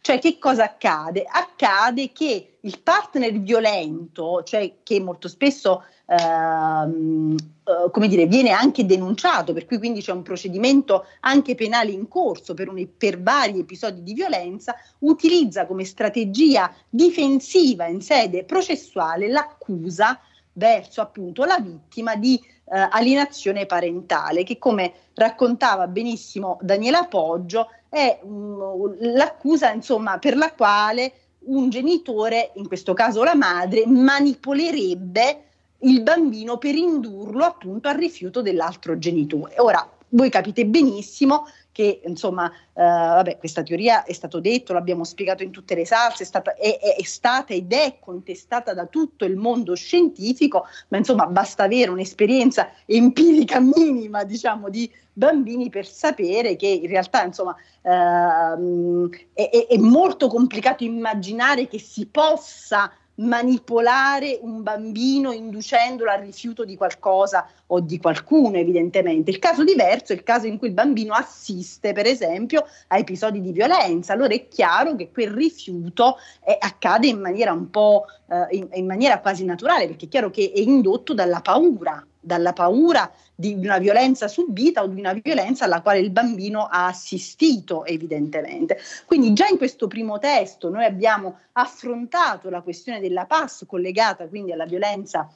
Cioè 0.00 0.18
che 0.18 0.38
cosa 0.38 0.64
accade? 0.64 1.24
Accade 1.26 2.12
che 2.12 2.58
il 2.60 2.80
partner 2.80 3.32
violento, 3.40 4.42
cioè 4.42 4.76
che 4.82 5.00
molto 5.00 5.28
spesso 5.28 5.82
ehm, 6.06 7.36
eh, 7.36 7.90
come 7.90 8.08
dire, 8.08 8.26
viene 8.26 8.50
anche 8.50 8.84
denunciato, 8.84 9.52
per 9.52 9.64
cui 9.66 9.78
quindi 9.78 10.00
c'è 10.00 10.12
un 10.12 10.22
procedimento 10.22 11.06
anche 11.20 11.54
penale 11.54 11.90
in 11.92 12.08
corso 12.08 12.54
per, 12.54 12.68
un, 12.68 12.86
per 12.96 13.22
vari 13.22 13.60
episodi 13.60 14.02
di 14.02 14.12
violenza, 14.12 14.74
utilizza 15.00 15.66
come 15.66 15.84
strategia 15.84 16.72
difensiva 16.88 17.86
in 17.86 18.00
sede 18.00 18.44
processuale 18.44 19.28
l'accusa 19.28 20.18
verso 20.52 21.00
appunto 21.00 21.44
la 21.44 21.58
vittima 21.58 22.16
di 22.16 22.36
eh, 22.36 22.88
alienazione 22.90 23.66
parentale, 23.66 24.42
che 24.42 24.58
come 24.58 24.92
raccontava 25.14 25.86
benissimo 25.86 26.58
Daniela 26.60 27.06
Poggio 27.06 27.68
è 27.88 28.20
um, 28.22 28.96
l'accusa 29.00 29.72
insomma 29.72 30.18
per 30.18 30.36
la 30.36 30.52
quale 30.52 31.12
un 31.40 31.70
genitore, 31.70 32.52
in 32.54 32.68
questo 32.68 32.94
caso 32.94 33.22
la 33.22 33.34
madre, 33.34 33.86
manipolerebbe 33.86 35.44
il 35.78 36.02
bambino 36.02 36.58
per 36.58 36.74
indurlo 36.74 37.44
appunto 37.44 37.88
al 37.88 37.96
rifiuto 37.96 38.42
dell'altro 38.42 38.98
genitore. 38.98 39.54
Ora, 39.58 39.88
voi 40.10 40.28
capite 40.28 40.66
benissimo 40.66 41.46
che 41.80 42.02
insomma, 42.04 42.50
eh, 42.50 42.82
vabbè, 42.82 43.38
questa 43.38 43.62
teoria 43.62 44.04
è 44.04 44.12
stato 44.12 44.38
detto, 44.38 44.74
l'abbiamo 44.74 45.02
spiegato 45.02 45.42
in 45.42 45.50
tutte 45.50 45.74
le 45.74 45.86
salse, 45.86 46.24
è 46.24 46.26
stata, 46.26 46.54
è, 46.54 46.78
è 46.78 47.02
stata 47.04 47.54
ed 47.54 47.72
è 47.72 47.96
contestata 47.98 48.74
da 48.74 48.84
tutto 48.84 49.24
il 49.24 49.36
mondo 49.36 49.74
scientifico, 49.74 50.66
ma 50.88 50.98
insomma 50.98 51.26
basta 51.26 51.62
avere 51.62 51.90
un'esperienza 51.90 52.70
empirica 52.84 53.60
minima, 53.60 54.24
diciamo, 54.24 54.68
di 54.68 54.92
bambini 55.10 55.70
per 55.70 55.86
sapere 55.86 56.56
che 56.56 56.66
in 56.66 56.86
realtà 56.86 57.24
insomma 57.24 57.56
ehm, 57.82 59.08
è, 59.32 59.66
è 59.68 59.76
molto 59.78 60.28
complicato 60.28 60.84
immaginare 60.84 61.66
che 61.66 61.78
si 61.78 62.06
possa 62.06 62.92
manipolare 63.20 64.38
un 64.42 64.62
bambino 64.62 65.32
inducendolo 65.32 66.10
al 66.10 66.20
rifiuto 66.20 66.64
di 66.64 66.76
qualcosa 66.76 67.46
o 67.66 67.80
di 67.80 67.98
qualcuno, 67.98 68.56
evidentemente. 68.56 69.30
Il 69.30 69.38
caso 69.38 69.64
diverso 69.64 70.12
è 70.12 70.16
il 70.16 70.22
caso 70.22 70.46
in 70.46 70.58
cui 70.58 70.68
il 70.68 70.74
bambino 70.74 71.14
assiste, 71.14 71.92
per 71.92 72.06
esempio, 72.06 72.64
a 72.88 72.98
episodi 72.98 73.40
di 73.40 73.52
violenza. 73.52 74.12
Allora 74.12 74.34
è 74.34 74.48
chiaro 74.48 74.94
che 74.96 75.10
quel 75.10 75.30
rifiuto 75.30 76.16
è, 76.42 76.56
accade 76.58 77.06
in 77.06 77.20
maniera 77.20 77.52
un 77.52 77.70
po' 77.70 78.04
eh, 78.28 78.56
in, 78.56 78.68
in 78.72 78.86
maniera 78.86 79.20
quasi 79.20 79.44
naturale, 79.44 79.86
perché 79.86 80.06
è 80.06 80.08
chiaro 80.08 80.30
che 80.30 80.52
è 80.54 80.60
indotto 80.60 81.14
dalla 81.14 81.40
paura 81.40 82.04
dalla 82.20 82.52
paura 82.52 83.10
di 83.34 83.54
una 83.54 83.78
violenza 83.78 84.28
subita 84.28 84.82
o 84.82 84.86
di 84.86 85.00
una 85.00 85.14
violenza 85.14 85.64
alla 85.64 85.80
quale 85.80 86.00
il 86.00 86.10
bambino 86.10 86.66
ha 86.66 86.86
assistito 86.86 87.84
evidentemente. 87.86 88.78
Quindi 89.06 89.32
già 89.32 89.46
in 89.46 89.56
questo 89.56 89.86
primo 89.86 90.18
testo 90.18 90.68
noi 90.68 90.84
abbiamo 90.84 91.38
affrontato 91.52 92.50
la 92.50 92.60
questione 92.60 93.00
della 93.00 93.24
PAS 93.24 93.64
collegata 93.66 94.26
quindi 94.28 94.52
alla 94.52 94.66
violenza 94.66 95.28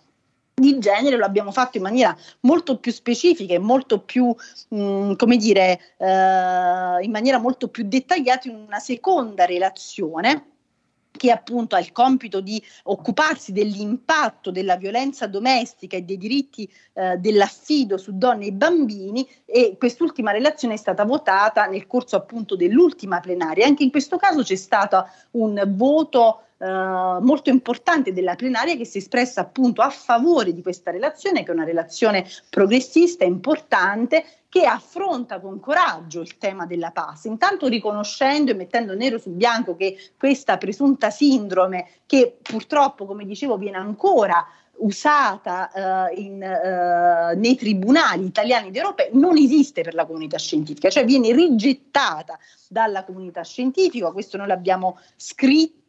di 0.55 0.79
genere 0.79 1.17
lo 1.17 1.25
abbiamo 1.25 1.51
fatto 1.51 1.79
in 1.79 1.83
maniera 1.83 2.17
molto 2.41 2.79
più 2.79 2.93
specifica 2.93 3.55
e 3.55 3.59
molto 3.59 4.01
più, 4.01 4.33
mh, 4.69 4.77
mm, 4.77 5.13
come 5.15 5.37
dire, 5.37 5.81
eh, 5.97 7.03
in 7.03 7.11
maniera 7.11 7.39
molto 7.39 7.69
più 7.69 7.85
dettagliata 7.85 8.49
in 8.49 8.55
una 8.55 8.79
seconda 8.79 9.47
relazione 9.47 10.54
che 11.17 11.31
appunto 11.31 11.77
ha 11.77 11.81
il 11.81 11.93
compito 11.93 12.41
di 12.41 12.63
occuparsi 12.85 13.53
dell'impatto 13.53 14.51
della 14.51 14.77
violenza 14.77 15.27
domestica 15.27 15.97
e 15.97 16.03
dei 16.03 16.19
diritti 16.19 16.71
eh, 16.95 17.17
dell'affido 17.19 17.97
su 17.97 18.17
donne 18.17 18.47
e 18.47 18.53
bambini 18.53 19.29
e 19.45 19.77
quest'ultima 19.79 20.33
relazione 20.33 20.75
è 20.75 20.77
stata 20.79 21.05
votata 21.05 21.67
nel 21.67 21.87
corso 21.87 22.17
appunto 22.17 22.57
dell'ultima 22.57 23.21
plenaria. 23.21 23.67
Anche 23.67 23.85
in 23.85 23.91
questo 23.91 24.17
caso 24.17 24.43
c'è 24.43 24.57
stato 24.57 25.09
un 25.33 25.63
voto 25.69 26.41
eh, 26.59 26.67
molto 26.67 27.51
importante 27.51 28.13
della 28.13 28.35
plenaria 28.35 28.77
che 28.77 28.85
si 28.85 28.99
è 28.99 29.01
espressa 29.01 29.43
appunto 29.43 29.83
a 29.83 29.91
favore 29.91 30.53
di 30.53 30.63
questa 30.63 30.91
relazione, 30.91 31.45
che 31.45 31.51
è 31.51 31.55
una 31.55 31.65
relazione 31.65 32.27
progressista, 32.51 33.25
importante, 33.25 34.25
che 34.55 34.67
affronta 34.67 35.41
con 35.41 35.59
coraggio 35.59 36.21
il 36.21 36.39
tema 36.39 36.65
della 36.65 36.93
PAS, 36.93 37.25
intanto 37.25 37.67
riconoscendo 37.67 38.53
e 38.53 38.55
mettendo 38.55 38.95
nero 38.95 39.19
su 39.19 39.31
bianco 39.31 39.75
che 39.75 39.97
questa 40.17 40.59
presunta 40.59 41.11
sindrome, 41.11 41.89
che 42.07 42.37
purtroppo, 42.41 43.05
come 43.05 43.25
dicevo, 43.25 43.59
viene 43.59 43.79
ancora 43.79 44.47
usata 44.77 45.71
uh, 45.75 46.21
in, 46.21 46.35
uh, 46.35 47.37
nei 47.37 47.57
tribunali 47.57 48.27
italiani 48.27 48.69
ed 48.69 48.77
europei 48.77 49.09
non 49.15 49.37
esiste 49.37 49.83
per 49.83 49.95
la 49.95 50.07
comunità 50.07 50.39
scientifica, 50.39 50.89
cioè 50.89 51.05
viene 51.05 51.33
rigettata 51.33 52.39
dalla 52.69 53.03
comunità 53.03 53.43
scientifica, 53.43 54.13
questo 54.13 54.37
noi 54.37 54.47
l'abbiamo 54.47 55.01
scritto 55.17 55.84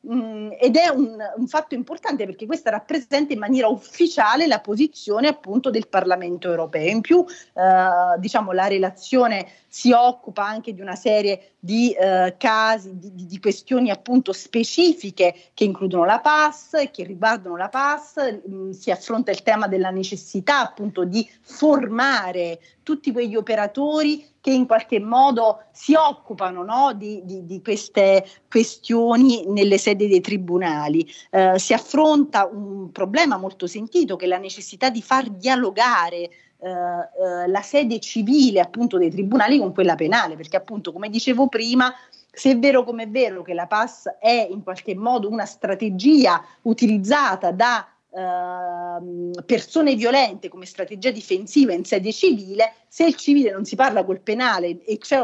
mh, 0.00 0.14
mm, 0.14 0.50
ed 0.58 0.76
è 0.76 0.88
un, 0.88 1.16
un, 1.36 1.46
fatto 1.46 1.74
importante 1.74 2.24
perché 2.24 2.46
questa 2.46 2.70
rappresenta 2.70 3.32
in 3.32 3.38
maniera 3.38 3.68
ufficiale 3.68 4.46
la 4.46 4.60
posizione 4.60 5.28
appunto 5.28 5.70
del 5.70 5.88
Parlamento 5.88 6.48
europeo. 6.48 6.88
In 6.88 7.00
più 7.00 7.18
uh, 7.18 8.18
diciamo 8.18 8.52
la 8.52 8.66
relazione 8.66 9.46
si 9.68 9.92
occupa 9.92 10.46
anche 10.46 10.72
di 10.72 10.80
una 10.80 10.94
serie 10.94 11.52
di 11.58 11.94
uh, 11.98 12.34
casi, 12.36 12.98
di, 12.98 13.14
di, 13.14 13.26
di, 13.26 13.40
questioni 13.40 13.90
appunto 13.90 14.32
specifiche 14.32 15.34
che 15.52 15.64
includono 15.64 16.04
la 16.04 16.20
PAS 16.20 16.74
e 16.74 16.90
che 16.90 17.04
riguardano 17.04 17.56
la 17.56 17.68
PAS, 17.68 18.14
mh, 18.16 18.54
mm, 18.54 18.70
si 18.70 18.90
affronta 18.90 19.30
il 19.30 19.42
tema 19.42 19.66
della 19.66 19.90
necessità 19.90 20.60
appunto 20.60 21.04
di 21.04 21.28
formare 21.42 22.60
tutti 22.88 23.12
quegli 23.12 23.36
operatori 23.36 24.26
che 24.40 24.50
in 24.50 24.64
qualche 24.64 24.98
modo 24.98 25.64
si 25.72 25.92
occupano 25.92 26.62
no, 26.62 26.94
di, 26.94 27.20
di, 27.22 27.44
di, 27.44 27.60
queste 27.60 28.24
questioni 28.48 29.44
nelle 29.46 29.76
sedi 29.76 30.08
dei 30.08 30.22
tribunali. 30.22 31.06
Eh, 31.28 31.58
si 31.58 31.74
affronta 31.74 32.48
un 32.50 32.90
problema 32.90 33.36
molto 33.36 33.66
sentito 33.66 34.16
che 34.16 34.24
è 34.24 34.28
la 34.28 34.38
necessità 34.38 34.88
di 34.88 35.02
far 35.02 35.28
dialogare 35.28 36.16
eh, 36.16 36.30
eh, 36.60 37.46
la 37.46 37.60
sede 37.60 38.00
civile 38.00 38.60
appunto 38.60 38.96
dei 38.96 39.10
tribunali 39.10 39.58
con 39.58 39.74
quella 39.74 39.94
penale, 39.94 40.34
perché 40.36 40.56
appunto 40.56 40.90
come 40.90 41.10
dicevo 41.10 41.46
prima 41.48 41.92
se 42.32 42.52
è 42.52 42.58
vero 42.58 42.84
come 42.84 43.02
è 43.02 43.08
vero 43.10 43.42
che 43.42 43.52
la 43.52 43.66
PAS 43.66 44.16
è 44.18 44.48
in 44.50 44.62
qualche 44.62 44.94
modo 44.94 45.28
una 45.28 45.44
strategia 45.44 46.42
utilizzata 46.62 47.50
da 47.50 47.86
Ehm, 48.10 49.32
persone 49.44 49.94
violente 49.94 50.48
come 50.48 50.64
strategia 50.64 51.10
difensiva 51.10 51.74
in 51.74 51.84
sede 51.84 52.10
civile, 52.10 52.72
se 52.88 53.04
il 53.04 53.14
civile 53.14 53.50
non 53.50 53.66
si 53.66 53.76
parla 53.76 54.04
col 54.04 54.20
penale 54.20 54.82
e 54.84 54.96
c'è 54.98 55.20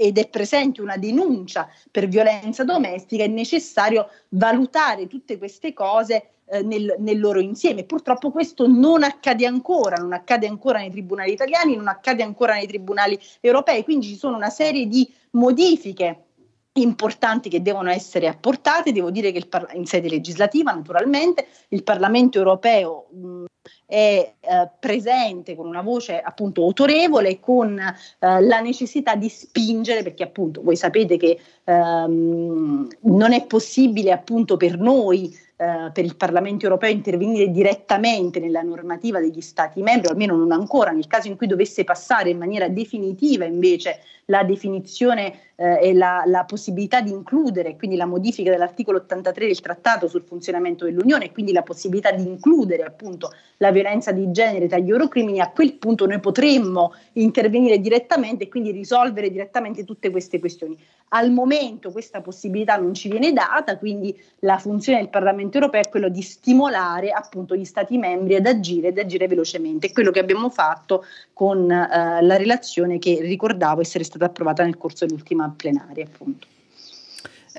ed 0.00 0.16
è 0.16 0.28
presente 0.28 0.80
una 0.80 0.96
denuncia 0.96 1.68
per 1.90 2.06
violenza 2.06 2.62
domestica, 2.62 3.24
è 3.24 3.26
necessario 3.26 4.08
valutare 4.30 5.08
tutte 5.08 5.38
queste 5.38 5.72
cose 5.72 6.28
eh, 6.46 6.62
nel, 6.62 6.94
nel, 6.98 7.18
loro 7.18 7.40
insieme. 7.40 7.82
Purtroppo 7.82 8.30
questo 8.30 8.68
non 8.68 9.02
accade 9.02 9.44
ancora, 9.44 9.96
non 9.96 10.12
accade 10.12 10.46
ancora 10.46 10.78
nei 10.78 10.90
tribunali 10.90 11.32
italiani, 11.32 11.74
non 11.74 11.88
accade 11.88 12.22
ancora 12.22 12.54
nei 12.54 12.68
tribunali 12.68 13.18
europei, 13.40 13.82
quindi 13.82 14.06
ci 14.06 14.16
sono 14.16 14.36
una 14.36 14.50
serie 14.50 14.86
di 14.86 15.12
modifiche 15.30 16.27
importanti 16.74 17.48
che 17.48 17.62
devono 17.62 17.90
essere 17.90 18.28
apportate. 18.28 18.92
Devo 18.92 19.10
dire 19.10 19.32
che 19.32 19.46
par- 19.48 19.70
in 19.74 19.86
sede 19.86 20.08
legislativa, 20.08 20.72
naturalmente, 20.72 21.46
il 21.68 21.82
Parlamento 21.82 22.38
europeo 22.38 23.08
mh, 23.12 23.44
è 23.86 24.34
eh, 24.40 24.70
presente 24.78 25.56
con 25.56 25.66
una 25.66 25.82
voce 25.82 26.20
appunto 26.20 26.62
autorevole, 26.62 27.40
con 27.40 27.78
eh, 27.78 28.40
la 28.40 28.60
necessità 28.60 29.14
di 29.14 29.28
spingere, 29.28 30.02
perché 30.02 30.22
appunto 30.22 30.62
voi 30.62 30.76
sapete 30.76 31.16
che 31.16 31.38
ehm, 31.64 32.88
non 33.02 33.32
è 33.32 33.46
possibile 33.46 34.12
appunto 34.12 34.56
per 34.56 34.78
noi 34.78 35.46
eh, 35.60 35.90
per 35.92 36.04
il 36.04 36.14
Parlamento 36.14 36.66
europeo 36.66 36.88
intervenire 36.88 37.50
direttamente 37.50 38.38
nella 38.38 38.62
normativa 38.62 39.18
degli 39.18 39.40
Stati 39.40 39.82
membri, 39.82 40.08
almeno 40.08 40.36
non 40.36 40.52
ancora, 40.52 40.92
nel 40.92 41.08
caso 41.08 41.26
in 41.26 41.36
cui 41.36 41.48
dovesse 41.48 41.82
passare 41.82 42.30
in 42.30 42.38
maniera 42.38 42.68
definitiva 42.68 43.44
invece 43.44 44.00
la 44.30 44.42
definizione 44.42 45.48
eh, 45.56 45.88
e 45.88 45.94
la, 45.94 46.22
la, 46.26 46.44
possibilità 46.44 47.00
di 47.00 47.10
includere, 47.10 47.76
quindi 47.76 47.96
la 47.96 48.06
modifica 48.06 48.50
dell'articolo 48.50 48.98
83 48.98 49.46
del 49.46 49.60
Trattato 49.60 50.06
sul 50.06 50.22
funzionamento 50.22 50.84
dell'Unione 50.84 51.26
e 51.26 51.32
quindi 51.32 51.52
la 51.52 51.62
possibilità 51.62 52.12
di 52.12 52.26
includere 52.26 52.84
appunto 52.84 53.32
la 53.56 53.72
violenza 53.72 54.12
di 54.12 54.30
genere 54.30 54.68
tra 54.68 54.78
gli 54.78 54.90
eurocrimini, 54.90 55.40
a 55.40 55.50
quel 55.50 55.74
punto 55.74 56.06
noi 56.06 56.20
potremmo 56.20 56.92
intervenire 57.14 57.80
direttamente 57.80 58.44
e 58.44 58.48
quindi 58.48 58.70
risolvere 58.70 59.30
direttamente 59.30 59.84
tutte 59.84 60.10
queste 60.10 60.38
questioni. 60.38 60.78
Al 61.10 61.32
momento 61.32 61.90
questa 61.90 62.20
possibilità 62.20 62.76
non 62.76 62.92
ci 62.92 63.08
viene 63.08 63.32
data, 63.32 63.78
quindi 63.78 64.16
la 64.40 64.58
funzione 64.58 64.98
del 64.98 65.08
Parlamento 65.08 65.56
europeo 65.56 65.80
è 65.80 65.88
quello 65.88 66.10
di 66.10 66.20
stimolare 66.20 67.10
appunto 67.10 67.56
gli 67.56 67.64
Stati 67.64 67.96
membri 67.96 68.34
ad 68.34 68.46
agire 68.46 68.88
ed 68.88 68.98
agire 68.98 69.26
velocemente. 69.26 69.90
Quello 69.90 70.10
che 70.10 70.20
abbiamo 70.20 70.50
fatto 70.50 71.04
con 71.32 71.70
eh, 71.70 72.22
la 72.22 72.36
relazione 72.36 72.98
che 72.98 73.18
ricordavo 73.22 73.80
essere 73.80 74.04
stata 74.04 74.17
approvata 74.26 74.64
nel 74.64 74.76
corso 74.76 75.06
dell'ultima 75.06 75.52
plenaria 75.56 76.04
appunto. 76.04 76.46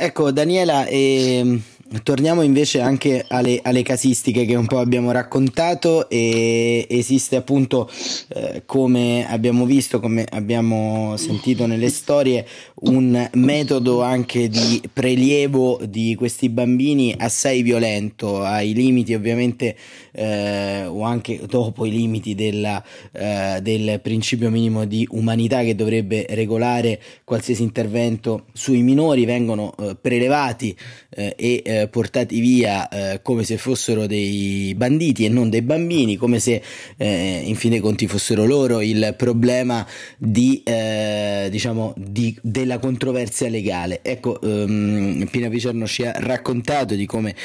Ecco 0.02 0.32
Daniela, 0.32 0.86
ehm, 0.86 1.62
torniamo 2.04 2.41
invece 2.41 2.80
anche 2.80 3.26
alle, 3.28 3.60
alle, 3.63 3.82
casistiche 3.82 4.45
che 4.45 4.56
un 4.56 4.67
po' 4.67 4.80
abbiamo 4.80 5.12
raccontato 5.12 6.08
e 6.10 6.86
esiste 6.89 7.36
appunto 7.36 7.89
eh, 8.30 8.63
come 8.65 9.28
abbiamo 9.28 9.65
visto, 9.65 10.00
come 10.00 10.26
abbiamo 10.30 11.17
sentito 11.17 11.65
nelle 11.65 11.89
storie, 11.89 12.48
un 12.81 13.29
metodo 13.33 14.01
anche 14.01 14.47
di 14.47 14.81
prelievo 14.91 15.81
di 15.87 16.15
questi 16.15 16.49
bambini 16.49 17.13
assai 17.17 17.61
violento, 17.61 18.41
ai 18.41 18.73
limiti 18.73 19.13
ovviamente 19.13 19.75
eh, 20.11 20.85
o 20.85 21.01
anche 21.01 21.41
dopo 21.47 21.85
i 21.85 21.91
limiti 21.91 22.35
della, 22.35 22.83
eh, 23.11 23.59
del 23.61 23.99
principio 24.01 24.49
minimo 24.49 24.85
di 24.85 25.07
umanità 25.11 25.61
che 25.61 25.75
dovrebbe 25.75 26.25
regolare 26.29 27.01
qualsiasi 27.23 27.63
intervento 27.63 28.45
sui 28.53 28.81
minori, 28.81 29.25
vengono 29.25 29.73
eh, 29.77 29.95
prelevati 29.99 30.75
eh, 31.09 31.33
e 31.37 31.61
eh, 31.65 31.87
portati 31.87 32.39
via 32.39 32.87
eh, 32.87 33.21
come 33.21 33.43
se 33.43 33.57
fossero 33.57 34.05
dei 34.07 34.73
banditi 34.75 35.25
e 35.25 35.29
non 35.29 35.49
dei 35.49 35.61
bambini, 35.61 36.15
come 36.15 36.39
se 36.39 36.61
in 36.99 37.55
fin 37.55 37.71
dei 37.71 37.79
conti 37.79 38.07
fossero 38.07 38.45
loro 38.45 38.81
il 38.81 39.13
problema 39.17 39.85
di, 40.17 40.61
diciamo, 41.49 41.93
di, 41.97 42.37
della 42.41 42.68
controversia 42.77 43.49
legale. 43.49 44.01
Ecco, 44.03 44.39
ehm, 44.41 45.27
Pina 45.32 45.49
Picerno 45.49 45.88
ci 45.88 46.05
ha 46.05 46.12
raccontato 46.12 46.93
di 46.95 47.05
come 47.05 47.36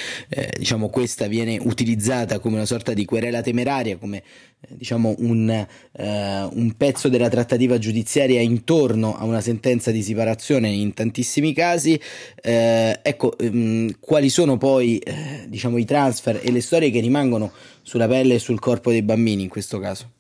diciamo, 0.59 0.89
questa 0.89 1.27
viene 1.27 1.59
utilizzata 1.61 2.39
come 2.39 2.57
una 2.57 2.67
sorta 2.67 2.93
di 2.93 3.05
querela 3.05 3.41
temeraria, 3.41 3.97
come 3.97 4.23
eh, 4.65 4.75
diciamo 4.77 5.15
un, 5.19 5.49
eh, 5.51 6.49
un, 6.53 6.75
pezzo 6.77 7.09
della 7.09 7.29
trattativa 7.29 7.79
giudiziaria 7.79 8.41
intorno 8.41 9.17
a 9.17 9.25
una 9.25 9.41
sentenza 9.41 9.91
di 9.91 10.03
separazione 10.03 10.69
in 10.69 10.95
tantissimi 10.95 11.53
casi. 11.53 12.01
Eh, 12.43 12.99
ecco, 13.03 13.37
ehm, 13.39 13.97
quali 14.01 14.29
sono 14.29 14.57
poi 14.57 14.99
eh, 14.99 15.45
diciamo, 15.49 15.79
i 15.79 15.85
transfer 15.85 16.41
e 16.43 16.51
le 16.51 16.61
storie 16.61 16.91
che 16.91 17.01
rimangono 17.01 17.53
sulla 17.83 18.09
pelle 18.09 18.35
e 18.35 18.39
sul 18.39 18.59
corpo 18.59 18.91
dei 18.91 19.03
bambini 19.03 19.43
in 19.43 19.49
questo 19.49 19.79
caso? 19.79 20.11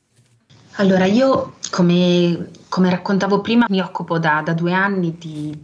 Allora, 0.76 1.04
io 1.04 1.54
come, 1.70 2.50
come 2.68 2.90
raccontavo 2.90 3.40
prima 3.40 3.66
mi 3.68 3.80
occupo 3.80 4.18
da, 4.18 4.42
da 4.44 4.54
due 4.54 4.72
anni 4.72 5.16
di, 5.16 5.56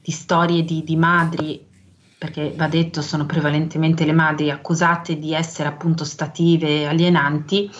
di 0.00 0.10
storie 0.10 0.62
di, 0.64 0.84
di 0.84 0.96
madri 0.96 1.66
perché 2.18 2.52
va 2.56 2.66
detto 2.66 3.00
sono 3.00 3.26
prevalentemente 3.26 4.04
le 4.04 4.12
madri 4.12 4.50
accusate 4.50 5.18
di 5.18 5.32
essere 5.32 5.68
appunto 5.68 6.04
stative 6.04 6.86
alienanti 6.86 7.70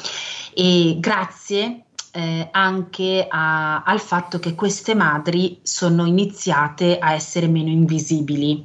e 0.54 0.96
grazie 1.00 1.86
eh, 2.12 2.48
anche 2.52 3.26
a, 3.28 3.82
al 3.82 4.00
fatto 4.00 4.38
che 4.38 4.54
queste 4.54 4.94
madri 4.94 5.58
sono 5.62 6.06
iniziate 6.06 6.98
a 6.98 7.12
essere 7.12 7.48
meno 7.48 7.68
invisibili. 7.68 8.64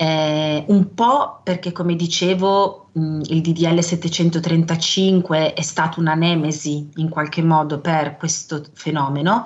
Eh, 0.00 0.64
un 0.68 0.94
po' 0.94 1.40
perché, 1.42 1.72
come 1.72 1.96
dicevo, 1.96 2.90
mh, 2.92 3.22
il 3.30 3.40
DDL 3.40 3.80
735 3.80 5.54
è 5.54 5.62
stato 5.62 5.98
una 5.98 6.14
nemesi 6.14 6.88
in 6.96 7.08
qualche 7.08 7.42
modo 7.42 7.80
per 7.80 8.16
questo 8.16 8.62
fenomeno 8.74 9.42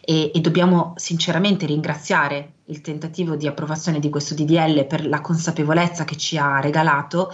e, 0.00 0.32
e 0.34 0.40
dobbiamo 0.40 0.94
sinceramente 0.96 1.66
ringraziare 1.66 2.54
il 2.64 2.80
tentativo 2.80 3.36
di 3.36 3.46
approvazione 3.46 4.00
di 4.00 4.10
questo 4.10 4.34
DDL 4.34 4.86
per 4.86 5.06
la 5.06 5.20
consapevolezza 5.20 6.02
che 6.02 6.16
ci 6.16 6.36
ha 6.36 6.58
regalato 6.58 7.32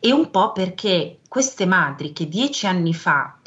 e 0.00 0.10
un 0.10 0.30
po' 0.30 0.52
perché 0.52 1.18
queste 1.28 1.66
madri 1.66 2.14
che 2.14 2.26
dieci 2.26 2.66
anni 2.66 2.94
fa 2.94 3.37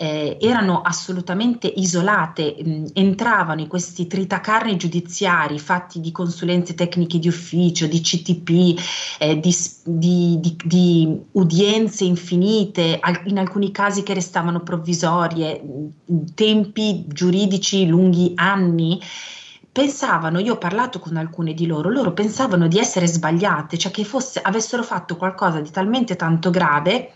eh, 0.00 0.38
erano 0.40 0.80
assolutamente 0.80 1.66
isolate, 1.66 2.54
mh, 2.62 2.84
entravano 2.92 3.60
in 3.60 3.66
questi 3.66 4.06
tritacarni 4.06 4.76
giudiziari 4.76 5.58
fatti 5.58 6.00
di 6.00 6.12
consulenze 6.12 6.76
tecniche 6.76 7.18
di 7.18 7.26
ufficio, 7.26 7.88
di 7.88 8.00
CTP, 8.00 8.80
eh, 9.18 9.40
di, 9.40 9.52
di, 9.84 10.38
di, 10.40 10.56
di, 10.64 11.20
udienze 11.32 12.04
infinite, 12.04 12.98
al, 13.00 13.22
in 13.24 13.38
alcuni 13.38 13.72
casi 13.72 14.04
che 14.04 14.14
restavano 14.14 14.60
provvisorie, 14.60 15.60
tempi 16.34 17.04
giuridici 17.08 17.86
lunghi 17.88 18.32
anni. 18.36 19.00
Pensavano, 19.70 20.38
io 20.38 20.54
ho 20.54 20.58
parlato 20.58 20.98
con 21.00 21.16
alcune 21.16 21.54
di 21.54 21.66
loro, 21.66 21.90
loro 21.90 22.12
pensavano 22.12 22.68
di 22.68 22.78
essere 22.78 23.06
sbagliate, 23.06 23.76
cioè 23.76 23.92
che 23.92 24.04
fosse, 24.04 24.40
avessero 24.40 24.82
fatto 24.82 25.16
qualcosa 25.16 25.60
di 25.60 25.70
talmente 25.70 26.16
tanto 26.16 26.50
grave 26.50 27.12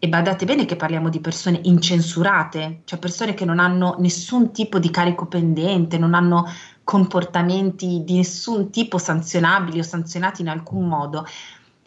e 0.00 0.08
badate 0.08 0.44
bene 0.44 0.64
che 0.64 0.76
parliamo 0.76 1.08
di 1.08 1.20
persone 1.20 1.60
incensurate, 1.64 2.82
cioè 2.84 3.00
persone 3.00 3.34
che 3.34 3.44
non 3.44 3.58
hanno 3.58 3.96
nessun 3.98 4.52
tipo 4.52 4.78
di 4.78 4.90
carico 4.90 5.26
pendente, 5.26 5.98
non 5.98 6.14
hanno 6.14 6.46
comportamenti 6.84 8.02
di 8.04 8.16
nessun 8.16 8.70
tipo 8.70 8.98
sanzionabili 8.98 9.80
o 9.80 9.82
sanzionati 9.82 10.42
in 10.42 10.48
alcun 10.48 10.86
modo. 10.86 11.26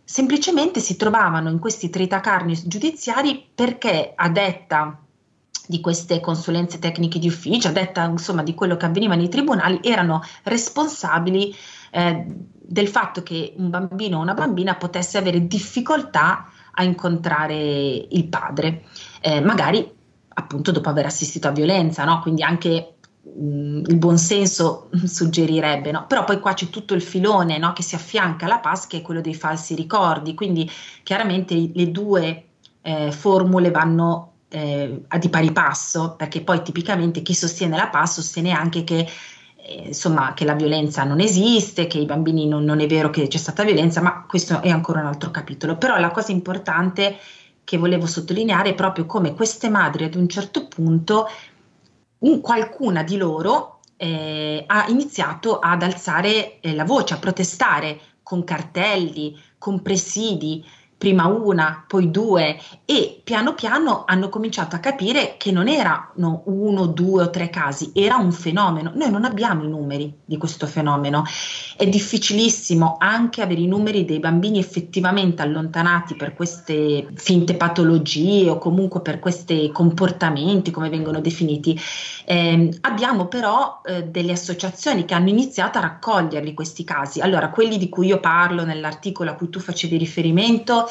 Semplicemente 0.03 0.81
si 0.81 0.97
trovavano 0.97 1.49
in 1.49 1.59
questi 1.59 1.89
tritacarni 1.89 2.61
giudiziari 2.65 3.47
perché 3.55 4.11
a 4.13 4.27
detta 4.27 4.99
di 5.65 5.79
queste 5.79 6.19
consulenze 6.19 6.79
tecniche 6.79 7.17
di 7.17 7.27
ufficio, 7.27 7.69
a 7.69 7.71
detta 7.71 8.03
insomma 8.03 8.43
di 8.43 8.53
quello 8.53 8.75
che 8.75 8.87
avveniva 8.87 9.15
nei 9.15 9.29
tribunali, 9.29 9.79
erano 9.81 10.21
responsabili 10.43 11.55
eh, 11.91 12.25
del 12.27 12.89
fatto 12.89 13.23
che 13.23 13.53
un 13.55 13.69
bambino 13.69 14.17
o 14.17 14.21
una 14.21 14.33
bambina 14.33 14.75
potesse 14.75 15.17
avere 15.17 15.47
difficoltà 15.47 16.50
a 16.73 16.83
incontrare 16.83 18.07
il 18.09 18.25
padre, 18.27 18.83
eh, 19.21 19.41
magari 19.41 19.99
appunto 20.33 20.71
dopo 20.71 20.89
aver 20.89 21.05
assistito 21.05 21.47
a 21.47 21.51
violenza, 21.51 22.03
no? 22.03 22.19
quindi 22.21 22.43
anche 22.43 22.95
mh, 23.21 23.83
il 23.87 23.97
buonsenso 23.97 24.89
suggerirebbe, 25.05 25.91
no? 25.91 26.05
però 26.07 26.23
poi 26.23 26.39
qua 26.39 26.53
c'è 26.53 26.69
tutto 26.69 26.93
il 26.93 27.01
filone 27.01 27.57
no? 27.57 27.73
che 27.73 27.83
si 27.83 27.95
affianca 27.95 28.45
alla 28.45 28.59
PAS 28.59 28.87
che 28.87 28.97
è 28.97 29.01
quello 29.01 29.21
dei 29.21 29.35
falsi 29.35 29.75
ricordi, 29.75 30.33
quindi 30.33 30.69
chiaramente 31.03 31.71
le 31.73 31.91
due 31.91 32.45
eh, 32.81 33.11
formule 33.11 33.71
vanno 33.71 34.31
eh, 34.49 35.01
di 35.19 35.29
pari 35.29 35.51
passo, 35.51 36.15
perché 36.15 36.41
poi 36.41 36.61
tipicamente 36.61 37.21
chi 37.21 37.33
sostiene 37.33 37.77
la 37.77 37.87
PAS 37.87 38.13
sostiene 38.13 38.51
anche 38.51 38.83
che 38.83 39.07
insomma, 39.85 40.33
che 40.33 40.45
la 40.45 40.53
violenza 40.53 41.03
non 41.03 41.19
esiste, 41.19 41.87
che 41.87 41.97
i 41.97 42.05
bambini 42.05 42.47
non, 42.47 42.63
non, 42.63 42.79
è 42.79 42.87
vero 42.87 43.09
che 43.09 43.27
c'è 43.27 43.37
stata 43.37 43.63
violenza, 43.63 44.01
ma 44.01 44.25
questo 44.27 44.61
è 44.61 44.69
ancora 44.69 45.01
un 45.01 45.07
altro 45.07 45.31
capitolo. 45.31 45.77
Però 45.77 45.97
la 45.97 46.11
cosa 46.11 46.31
importante 46.31 47.17
che 47.63 47.77
volevo 47.77 48.05
sottolineare 48.05 48.69
è 48.69 48.75
proprio 48.75 49.05
come 49.05 49.33
queste 49.33 49.69
madri 49.69 50.03
ad 50.03 50.15
un 50.15 50.27
certo 50.27 50.67
punto, 50.67 51.27
un, 52.19 52.41
qualcuna 52.41 53.03
di 53.03 53.17
loro 53.17 53.79
eh, 53.97 54.63
ha 54.65 54.85
iniziato 54.87 55.59
ad 55.59 55.83
alzare 55.83 56.59
eh, 56.59 56.73
la 56.73 56.85
voce, 56.85 57.13
a 57.13 57.17
protestare 57.17 57.99
con 58.23 58.43
cartelli, 58.43 59.37
con 59.57 59.81
presidi, 59.81 60.65
prima 61.01 61.25
una, 61.25 61.83
poi 61.87 62.11
due 62.11 62.59
e 62.85 63.21
piano 63.23 63.55
piano 63.55 64.03
hanno 64.05 64.29
cominciato 64.29 64.75
a 64.75 64.79
capire 64.79 65.33
che 65.35 65.51
non 65.51 65.67
erano 65.67 66.43
uno, 66.45 66.85
due 66.85 67.23
o 67.23 67.29
tre 67.31 67.49
casi, 67.49 67.89
era 67.95 68.17
un 68.17 68.31
fenomeno. 68.31 68.91
Noi 68.93 69.09
non 69.09 69.25
abbiamo 69.25 69.63
i 69.63 69.67
numeri 69.67 70.13
di 70.23 70.37
questo 70.37 70.67
fenomeno. 70.67 71.23
È 71.75 71.87
difficilissimo 71.87 72.97
anche 72.99 73.41
avere 73.41 73.61
i 73.61 73.67
numeri 73.67 74.05
dei 74.05 74.19
bambini 74.19 74.59
effettivamente 74.59 75.41
allontanati 75.41 76.15
per 76.15 76.35
queste 76.35 77.07
finte 77.15 77.55
patologie 77.55 78.51
o 78.51 78.59
comunque 78.59 79.01
per 79.01 79.17
questi 79.17 79.71
comportamenti, 79.73 80.69
come 80.69 80.89
vengono 80.89 81.19
definiti. 81.19 81.79
Eh, 82.25 82.77
abbiamo 82.81 83.25
però 83.25 83.81
eh, 83.83 84.03
delle 84.03 84.33
associazioni 84.33 85.05
che 85.05 85.15
hanno 85.15 85.29
iniziato 85.29 85.79
a 85.79 85.81
raccoglierli 85.81 86.53
questi 86.53 86.83
casi. 86.83 87.21
Allora, 87.21 87.49
quelli 87.49 87.79
di 87.79 87.89
cui 87.89 88.05
io 88.05 88.19
parlo 88.19 88.63
nell'articolo 88.65 89.31
a 89.31 89.33
cui 89.33 89.49
tu 89.49 89.59
facevi 89.59 89.97
riferimento 89.97 90.89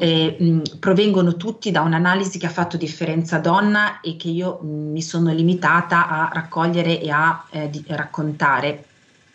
eh, 0.00 0.62
provengono 0.78 1.36
tutti 1.36 1.72
da 1.72 1.80
un'analisi 1.80 2.38
che 2.38 2.46
ha 2.46 2.50
fatto 2.50 2.76
differenza 2.76 3.38
donna 3.38 4.00
e 4.00 4.16
che 4.16 4.28
io 4.28 4.60
mi 4.62 5.02
sono 5.02 5.32
limitata 5.32 6.08
a 6.08 6.30
raccogliere 6.32 7.00
e 7.00 7.10
a 7.10 7.44
eh, 7.50 7.68
di, 7.68 7.84
raccontare, 7.88 8.84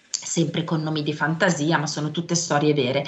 sempre 0.09 0.63
con 0.63 0.81
nomi 0.81 1.03
di 1.03 1.13
fantasia, 1.13 1.77
ma 1.77 1.85
sono 1.85 2.11
tutte 2.11 2.33
storie 2.35 2.73
vere. 2.73 3.05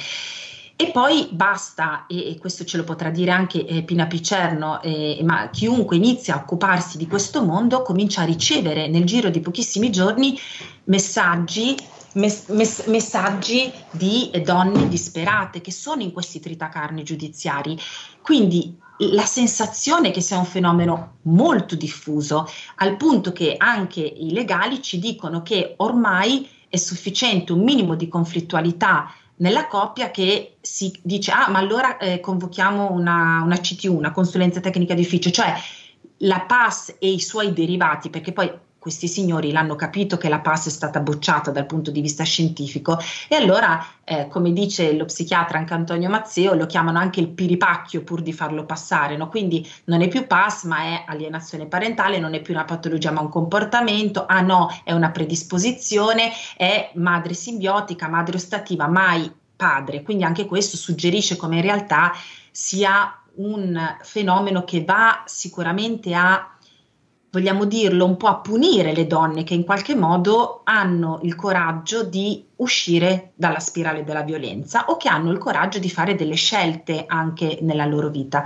E 0.77 0.91
poi 0.91 1.29
basta, 1.31 2.05
e, 2.05 2.31
e, 2.31 2.37
questo 2.37 2.65
ce 2.65 2.75
lo 2.75 2.83
potrà 2.83 3.09
dire 3.09 3.31
anche 3.31 3.65
eh, 3.65 3.83
Pina 3.83 4.07
Picerno, 4.07 4.81
eh, 4.81 5.21
ma 5.23 5.49
chiunque 5.49 5.95
inizia 5.95 6.33
a 6.33 6.39
occuparsi 6.39 6.97
di 6.97 7.07
questo 7.07 7.41
mondo 7.41 7.81
comincia 7.83 8.23
a 8.23 8.25
ricevere 8.25 8.89
nel 8.89 9.05
giro 9.05 9.29
di 9.29 9.39
pochissimi 9.39 9.89
giorni 9.89 10.37
messaggi 10.85 11.77
mes- 12.15 12.47
mes- 12.49 12.85
messaggi 12.87 13.71
di 13.91 14.31
donne 14.43 14.87
disperate 14.87 15.61
che 15.61 15.71
sono 15.71 16.01
in 16.01 16.11
questi 16.11 16.39
tritacarni 16.39 17.03
giudiziari. 17.03 17.77
Quindi 18.21 18.77
la 18.97 19.25
sensazione 19.25 20.11
che 20.11 20.21
sia 20.21 20.37
un 20.37 20.45
fenomeno 20.45 21.17
molto 21.23 21.75
diffuso, 21.75 22.47
al 22.75 22.97
punto 22.97 23.31
che 23.31 23.55
anche 23.57 24.01
i 24.01 24.31
legali 24.31 24.81
ci 24.81 24.99
dicono 24.99 25.41
che 25.41 25.73
ormai 25.77 26.49
è 26.69 26.77
sufficiente 26.77 27.51
un 27.51 27.63
minimo 27.63 27.95
di 27.95 28.07
conflittualità 28.07 29.13
nella 29.37 29.67
coppia 29.67 30.11
che 30.11 30.55
si 30.61 30.97
dice 31.01 31.31
ah 31.31 31.49
ma 31.49 31.59
allora 31.59 31.97
eh, 31.97 32.21
convochiamo 32.21 32.91
una, 32.91 33.41
una 33.43 33.57
CTU, 33.57 33.93
una 33.93 34.11
consulenza 34.11 34.61
tecnica 34.61 34.93
di 34.93 35.01
ufficio, 35.01 35.29
cioè 35.29 35.53
la 36.19 36.41
PAS 36.41 36.95
e 36.99 37.09
i 37.09 37.19
suoi 37.19 37.51
derivati, 37.51 38.09
perché 38.09 38.31
poi 38.31 38.49
questi 38.85 39.07
signori 39.07 39.51
l'hanno 39.51 39.73
capito 39.73 40.15
che 40.15 40.29
la 40.29 40.41
PAS 40.41 40.67
è 40.67 40.69
stata 40.69 40.99
bocciata 40.99 41.49
dal 41.49 41.65
punto 41.65 41.89
di 41.89 42.01
vista 42.01 42.23
scientifico 42.23 42.99
e 43.27 43.35
allora, 43.35 43.83
eh, 44.03 44.27
come 44.27 44.53
dice 44.53 44.93
lo 44.93 45.05
psichiatra 45.05 45.57
anche 45.57 45.73
Antonio 45.73 46.07
Mazzeo, 46.07 46.53
lo 46.53 46.67
chiamano 46.67 46.99
anche 46.99 47.19
il 47.19 47.29
piripacchio 47.29 48.03
pur 48.03 48.21
di 48.21 48.31
farlo 48.31 48.63
passare, 48.63 49.17
no? 49.17 49.27
quindi 49.27 49.67
non 49.85 50.03
è 50.03 50.07
più 50.07 50.27
PAS 50.27 50.65
ma 50.65 50.83
è 50.83 51.03
alienazione 51.07 51.65
parentale, 51.65 52.19
non 52.19 52.35
è 52.35 52.41
più 52.41 52.53
una 52.53 52.63
patologia 52.63 53.09
ma 53.09 53.21
un 53.21 53.29
comportamento, 53.29 54.27
ah 54.27 54.41
no, 54.41 54.69
è 54.83 54.91
una 54.91 55.09
predisposizione, 55.09 56.29
è 56.55 56.91
madre 56.93 57.33
simbiotica, 57.33 58.07
madre 58.07 58.37
ostativa, 58.37 58.85
mai 58.85 59.33
padre, 59.55 60.03
quindi 60.03 60.25
anche 60.25 60.45
questo 60.45 60.77
suggerisce 60.77 61.37
come 61.37 61.55
in 61.55 61.63
realtà 61.63 62.11
sia 62.51 63.19
un 63.37 63.97
fenomeno 64.03 64.63
che 64.63 64.83
va 64.83 65.23
sicuramente 65.25 66.13
a 66.13 66.54
vogliamo 67.35 67.65
dirlo, 67.65 68.05
un 68.05 68.15
po' 68.15 68.27
a 68.27 68.37
punire 68.37 68.93
le 68.93 69.07
donne 69.07 69.43
che 69.43 69.53
in 69.53 69.65
qualche 69.65 69.93
modo 69.93 70.61
hanno 70.63 71.19
il 71.23 71.35
coraggio 71.35 72.03
di 72.03 72.45
uscire 72.57 73.33
dalla 73.35 73.59
spirale 73.59 74.05
della 74.05 74.21
violenza 74.21 74.85
o 74.85 74.95
che 74.95 75.09
hanno 75.09 75.31
il 75.31 75.37
coraggio 75.37 75.77
di 75.77 75.89
fare 75.89 76.15
delle 76.15 76.35
scelte 76.35 77.03
anche 77.05 77.57
nella 77.59 77.85
loro 77.85 78.07
vita. 78.07 78.45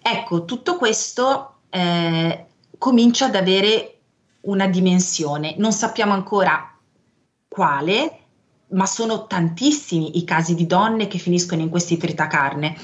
Ecco, 0.00 0.44
tutto 0.44 0.76
questo 0.76 1.54
eh, 1.70 2.46
comincia 2.78 3.26
ad 3.26 3.34
avere 3.34 3.98
una 4.42 4.68
dimensione, 4.68 5.56
non 5.58 5.72
sappiamo 5.72 6.12
ancora 6.12 6.72
quale, 7.48 8.18
ma 8.68 8.86
sono 8.86 9.26
tantissimi 9.26 10.18
i 10.18 10.24
casi 10.24 10.54
di 10.54 10.66
donne 10.66 11.08
che 11.08 11.18
finiscono 11.18 11.62
in 11.62 11.68
questi 11.68 11.96
tritacarne 11.96 12.76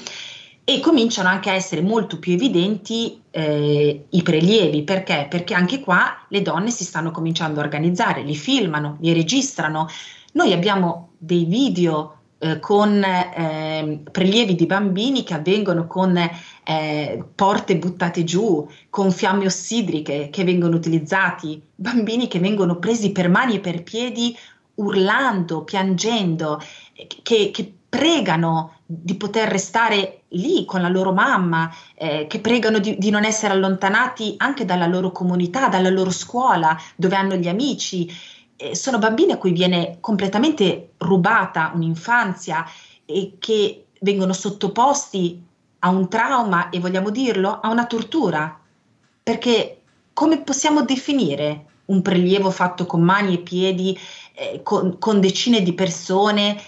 e 0.63 0.79
cominciano 0.79 1.27
anche 1.27 1.49
a 1.49 1.53
essere 1.53 1.81
molto 1.81 2.19
più 2.19 2.33
evidenti 2.33 3.21
eh, 3.31 4.05
i 4.09 4.21
prelievi. 4.21 4.83
Perché? 4.83 5.27
Perché 5.29 5.53
anche 5.53 5.79
qua 5.79 6.25
le 6.29 6.41
donne 6.41 6.71
si 6.71 6.83
stanno 6.83 7.11
cominciando 7.11 7.59
a 7.59 7.63
organizzare, 7.63 8.21
li 8.23 8.35
filmano, 8.35 8.97
li 9.01 9.13
registrano. 9.13 9.87
Noi 10.33 10.53
abbiamo 10.53 11.09
dei 11.17 11.45
video 11.45 12.17
eh, 12.43 12.59
con 12.59 13.03
eh, 13.03 14.01
prelievi 14.09 14.55
di 14.55 14.65
bambini 14.65 15.23
che 15.23 15.33
avvengono 15.33 15.85
con 15.87 16.17
eh, 16.17 17.23
porte 17.35 17.77
buttate 17.77 18.23
giù, 18.23 18.67
con 18.89 19.11
fiamme 19.11 19.45
ossidriche 19.45 20.29
che 20.31 20.43
vengono 20.43 20.75
utilizzati, 20.75 21.61
bambini 21.75 22.27
che 22.27 22.39
vengono 22.39 22.77
presi 22.77 23.11
per 23.11 23.29
mani 23.29 23.55
e 23.55 23.59
per 23.59 23.83
piedi 23.83 24.35
urlando, 24.75 25.63
piangendo, 25.63 26.59
che, 27.23 27.51
che 27.51 27.73
pregano 27.89 28.77
di 28.85 29.15
poter 29.15 29.49
restare 29.49 30.21
lì 30.29 30.63
con 30.65 30.81
la 30.81 30.87
loro 30.87 31.11
mamma, 31.11 31.69
eh, 31.95 32.25
che 32.27 32.39
pregano 32.39 32.79
di, 32.79 32.97
di, 32.97 33.09
non 33.09 33.25
essere 33.25 33.53
allontanati 33.53 34.35
anche 34.37 34.63
dalla 34.63 34.87
loro 34.87 35.11
comunità, 35.11 35.67
dalla 35.67 35.89
loro 35.89 36.11
scuola, 36.11 36.77
dove 36.95 37.15
hanno 37.15 37.35
gli 37.35 37.47
amici. 37.47 38.09
eh, 38.55 38.75
sono 38.75 38.97
bambini 38.97 39.33
a 39.33 39.37
cui 39.37 39.51
viene 39.51 39.97
completamente 39.99 40.91
rubata 40.97 41.71
un'infanzia 41.73 42.65
e 43.05 43.35
che 43.39 43.87
vengono 43.99 44.33
sottoposti 44.33 45.43
a 45.79 45.89
un 45.89 46.07
trauma 46.07 46.69
e 46.69 46.79
vogliamo 46.79 47.09
dirlo, 47.09 47.59
a 47.59 47.69
una 47.69 47.85
tortura. 47.85 48.57
Perché 49.23 49.81
come 50.13 50.41
possiamo 50.41 50.83
definire 50.83 51.65
un 51.85 52.01
prelievo 52.01 52.51
fatto 52.51 52.85
con 52.85 53.01
mani 53.01 53.35
e 53.35 53.39
piedi, 53.39 53.97
eh, 54.33 54.61
con, 54.63 54.97
con, 54.97 55.19
decine 55.19 55.61
di 55.61 55.73
persone? 55.73 56.59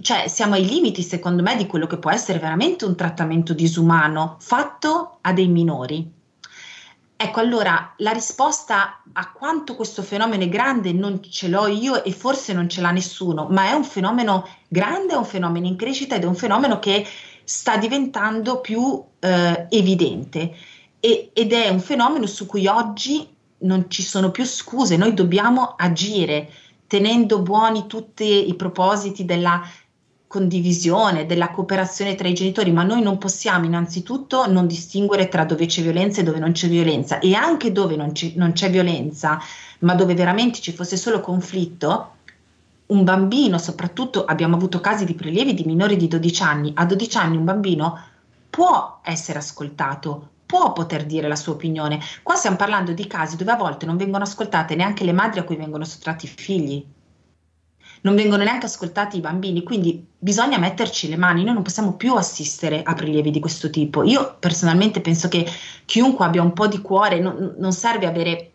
Cioè 0.00 0.28
siamo 0.28 0.54
ai 0.54 0.66
limiti, 0.66 1.02
secondo 1.02 1.42
me, 1.42 1.56
di 1.56 1.66
quello 1.66 1.86
che 1.86 1.98
può 1.98 2.10
essere 2.10 2.38
veramente 2.38 2.84
un 2.84 2.96
trattamento 2.96 3.52
disumano 3.54 4.36
fatto 4.40 5.18
a 5.20 5.32
dei 5.32 5.48
minori. 5.48 6.16
Ecco, 7.20 7.40
allora 7.40 7.94
la 7.96 8.12
risposta 8.12 9.02
a 9.12 9.32
quanto 9.32 9.74
questo 9.74 10.02
fenomeno 10.02 10.44
è 10.44 10.48
grande 10.48 10.92
non 10.92 11.20
ce 11.20 11.48
l'ho 11.48 11.66
io 11.66 12.04
e 12.04 12.12
forse 12.12 12.52
non 12.52 12.68
ce 12.68 12.80
l'ha 12.80 12.92
nessuno, 12.92 13.48
ma 13.50 13.70
è 13.70 13.72
un 13.72 13.82
fenomeno 13.82 14.48
grande, 14.68 15.14
è 15.14 15.16
un 15.16 15.24
fenomeno 15.24 15.66
in 15.66 15.74
crescita 15.74 16.14
ed 16.14 16.22
è 16.22 16.26
un 16.26 16.36
fenomeno 16.36 16.78
che 16.78 17.04
sta 17.42 17.76
diventando 17.76 18.60
più 18.60 19.02
eh, 19.18 19.66
evidente 19.68 20.54
e, 21.00 21.30
ed 21.32 21.52
è 21.52 21.68
un 21.70 21.80
fenomeno 21.80 22.26
su 22.26 22.46
cui 22.46 22.68
oggi 22.68 23.26
non 23.60 23.86
ci 23.90 24.02
sono 24.02 24.30
più 24.30 24.44
scuse, 24.44 24.96
noi 24.96 25.12
dobbiamo 25.12 25.74
agire 25.76 26.48
tenendo 26.88 27.40
buoni 27.42 27.86
tutti 27.86 28.48
i 28.48 28.54
propositi 28.54 29.24
della 29.24 29.62
condivisione, 30.26 31.26
della 31.26 31.50
cooperazione 31.50 32.14
tra 32.14 32.28
i 32.28 32.34
genitori, 32.34 32.72
ma 32.72 32.82
noi 32.82 33.02
non 33.02 33.18
possiamo 33.18 33.64
innanzitutto 33.64 34.50
non 34.50 34.66
distinguere 34.66 35.28
tra 35.28 35.44
dove 35.44 35.66
c'è 35.66 35.82
violenza 35.82 36.20
e 36.20 36.24
dove 36.24 36.38
non 36.38 36.52
c'è 36.52 36.68
violenza. 36.68 37.18
E 37.18 37.34
anche 37.34 37.72
dove 37.72 37.94
non, 37.94 38.12
c'è, 38.12 38.32
non 38.34 38.52
c'è 38.52 38.70
violenza, 38.70 39.38
ma 39.80 39.94
dove 39.94 40.14
veramente 40.14 40.60
ci 40.60 40.72
fosse 40.72 40.96
solo 40.96 41.20
conflitto, 41.20 42.14
un 42.86 43.04
bambino, 43.04 43.58
soprattutto 43.58 44.24
abbiamo 44.24 44.56
avuto 44.56 44.80
casi 44.80 45.04
di 45.04 45.14
prelievi 45.14 45.54
di 45.54 45.64
minori 45.64 45.96
di 45.96 46.08
12 46.08 46.42
anni, 46.42 46.72
a 46.74 46.86
12 46.86 47.16
anni 47.18 47.36
un 47.36 47.44
bambino 47.44 48.02
può 48.48 49.00
essere 49.02 49.38
ascoltato, 49.38 50.28
può 50.48 50.72
poter 50.72 51.04
dire 51.04 51.28
la 51.28 51.36
sua 51.36 51.52
opinione. 51.52 52.00
Qua 52.22 52.34
stiamo 52.34 52.56
parlando 52.56 52.92
di 52.92 53.06
casi 53.06 53.36
dove 53.36 53.52
a 53.52 53.56
volte 53.56 53.84
non 53.84 53.98
vengono 53.98 54.24
ascoltate 54.24 54.74
neanche 54.74 55.04
le 55.04 55.12
madri 55.12 55.40
a 55.40 55.44
cui 55.44 55.56
vengono 55.56 55.84
sottratti 55.84 56.24
i 56.24 56.28
figli 56.28 56.86
non 58.02 58.14
vengono 58.14 58.44
neanche 58.44 58.66
ascoltati 58.66 59.16
i 59.16 59.20
bambini, 59.20 59.62
quindi 59.62 60.06
bisogna 60.18 60.58
metterci 60.58 61.08
le 61.08 61.16
mani, 61.16 61.42
noi 61.42 61.54
non 61.54 61.62
possiamo 61.62 61.94
più 61.94 62.14
assistere 62.14 62.82
a 62.82 62.94
prelievi 62.94 63.30
di 63.30 63.40
questo 63.40 63.70
tipo. 63.70 64.02
Io 64.04 64.36
personalmente 64.38 65.00
penso 65.00 65.28
che 65.28 65.46
chiunque 65.84 66.24
abbia 66.24 66.42
un 66.42 66.52
po' 66.52 66.68
di 66.68 66.80
cuore, 66.80 67.18
non, 67.18 67.54
non 67.58 67.72
serve 67.72 68.06
avere 68.06 68.52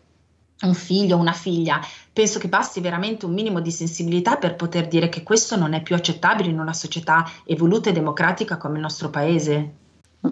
un 0.62 0.74
figlio 0.74 1.16
o 1.16 1.20
una 1.20 1.32
figlia, 1.32 1.80
penso 2.12 2.38
che 2.38 2.48
basti 2.48 2.80
veramente 2.80 3.26
un 3.26 3.34
minimo 3.34 3.60
di 3.60 3.70
sensibilità 3.70 4.36
per 4.36 4.56
poter 4.56 4.88
dire 4.88 5.08
che 5.08 5.22
questo 5.22 5.56
non 5.56 5.74
è 5.74 5.82
più 5.82 5.94
accettabile 5.94 6.48
in 6.48 6.58
una 6.58 6.72
società 6.72 7.28
evoluta 7.44 7.90
e 7.90 7.92
democratica 7.92 8.56
come 8.56 8.76
il 8.76 8.82
nostro 8.82 9.10
paese. 9.10 9.82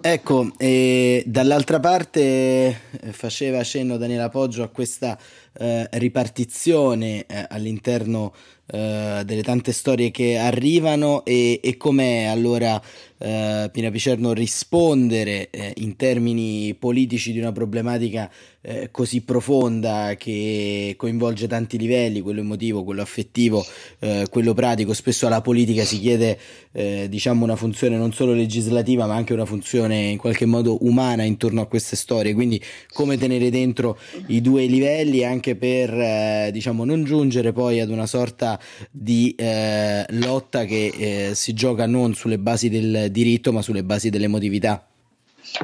Ecco, 0.01 0.51
e 0.57 1.23
dall'altra 1.27 1.79
parte 1.79 2.19
eh, 2.19 3.11
faceva 3.11 3.63
cenno 3.63 3.97
Daniela 3.97 4.27
Poggio 4.27 4.63
a 4.63 4.69
questa 4.69 5.15
eh, 5.53 5.87
ripartizione 5.91 7.25
eh, 7.27 7.45
all'interno 7.47 8.33
eh, 8.65 9.21
delle 9.23 9.43
tante 9.43 9.71
storie 9.71 10.09
che 10.09 10.37
arrivano 10.37 11.23
e, 11.23 11.59
e 11.61 11.77
com'è 11.77 12.23
allora 12.23 12.81
eh, 13.19 13.69
Pina 13.71 13.91
Picerno 13.91 14.33
rispondere 14.33 15.51
eh, 15.51 15.73
in 15.77 15.95
termini 15.95 16.73
politici 16.73 17.31
di 17.31 17.39
una 17.39 17.51
problematica 17.51 18.31
eh, 18.65 18.89
così 18.91 19.21
profonda 19.21 20.15
che 20.17 20.93
coinvolge 20.97 21.47
tanti 21.47 21.77
livelli, 21.77 22.21
quello 22.21 22.39
emotivo, 22.39 22.83
quello 22.83 23.01
affettivo, 23.01 23.65
eh, 23.99 24.25
quello 24.29 24.53
pratico. 24.53 24.93
Spesso 24.93 25.27
alla 25.27 25.41
politica 25.41 25.83
si 25.83 25.99
chiede 25.99 26.39
eh, 26.71 27.07
diciamo 27.09 27.43
una 27.43 27.57
funzione 27.57 27.97
non 27.97 28.13
solo 28.13 28.33
legislativa 28.33 29.05
ma 29.05 29.15
anche 29.15 29.33
una 29.33 29.45
funzione 29.45 30.03
in 30.03 30.17
qualche 30.17 30.45
modo 30.45 30.77
umana 30.85 31.23
intorno 31.23 31.61
a 31.61 31.67
queste 31.67 31.97
storie. 31.97 32.33
Quindi 32.33 32.61
come 32.93 33.17
tenere 33.17 33.49
dentro 33.49 33.97
i 34.27 34.39
due 34.39 34.65
livelli 34.65 35.25
anche 35.25 35.55
per 35.55 35.93
eh, 35.93 36.49
diciamo 36.53 36.85
non 36.85 37.03
giungere 37.03 37.51
poi 37.51 37.81
ad 37.81 37.89
una 37.89 38.05
sorta 38.05 38.57
di 38.89 39.35
eh, 39.37 40.05
lotta 40.09 40.63
che 40.63 41.31
si 41.33 41.53
gioca 41.53 41.85
non 41.85 42.13
sulle 42.13 42.39
basi 42.39 42.69
del 42.69 43.11
diritto 43.11 43.51
ma 43.51 43.61
sulle 43.61 43.83
basi 43.83 44.09
dell'emotività. 44.09 44.87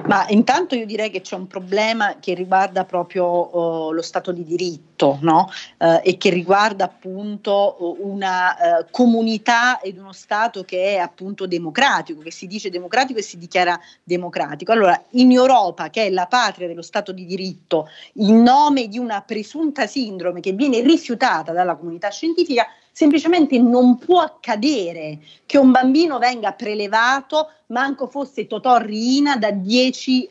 Ma 0.05 0.25
intanto 0.29 0.75
io 0.75 0.85
direi 0.85 1.09
che 1.09 1.21
c'è 1.21 1.35
un 1.35 1.47
problema 1.47 2.17
che 2.19 2.35
riguarda 2.35 2.85
proprio 2.85 3.25
uh, 3.55 3.91
lo 3.91 4.01
Stato 4.01 4.31
di 4.31 4.43
diritto 4.43 5.17
no? 5.21 5.49
uh, 5.77 5.99
e 6.03 6.17
che 6.17 6.29
riguarda 6.29 6.85
appunto 6.85 7.75
uh, 7.79 7.97
una 8.01 8.85
comunità 8.91 9.79
ed 9.79 9.97
uno 9.97 10.11
Stato 10.11 10.63
che 10.63 10.95
è 10.95 10.97
appunto 10.97 11.47
democratico, 11.47 12.21
che 12.21 12.31
si 12.31 12.45
dice 12.45 12.69
democratico 12.69 13.19
e 13.19 13.23
si 13.23 13.37
dichiara 13.37 13.79
democratico. 14.03 14.71
Allora, 14.71 15.01
in 15.11 15.31
Europa, 15.31 15.89
che 15.89 16.05
è 16.05 16.09
la 16.09 16.27
patria 16.27 16.67
dello 16.67 16.83
Stato 16.83 17.11
di 17.11 17.25
diritto, 17.25 17.89
in 18.13 18.43
nome 18.43 18.87
di 18.87 18.99
una 18.99 19.21
presunta 19.21 19.87
sindrome 19.87 20.39
che 20.39 20.51
viene 20.51 20.81
rifiutata 20.81 21.51
dalla 21.51 21.75
comunità 21.75 22.09
scientifica, 22.09 22.67
semplicemente 22.99 23.57
non 23.57 23.97
può 23.97 24.19
accadere 24.19 25.19
che 25.45 25.57
un 25.57 25.71
bambino 25.71 26.17
venga 26.17 26.51
prelevato, 26.51 27.49
manco 27.67 28.07
fosse 28.07 28.45
Totò 28.45 28.75
Riina, 28.75 29.37
da 29.37 29.51
dieci 29.51 30.25
eh, 30.25 30.29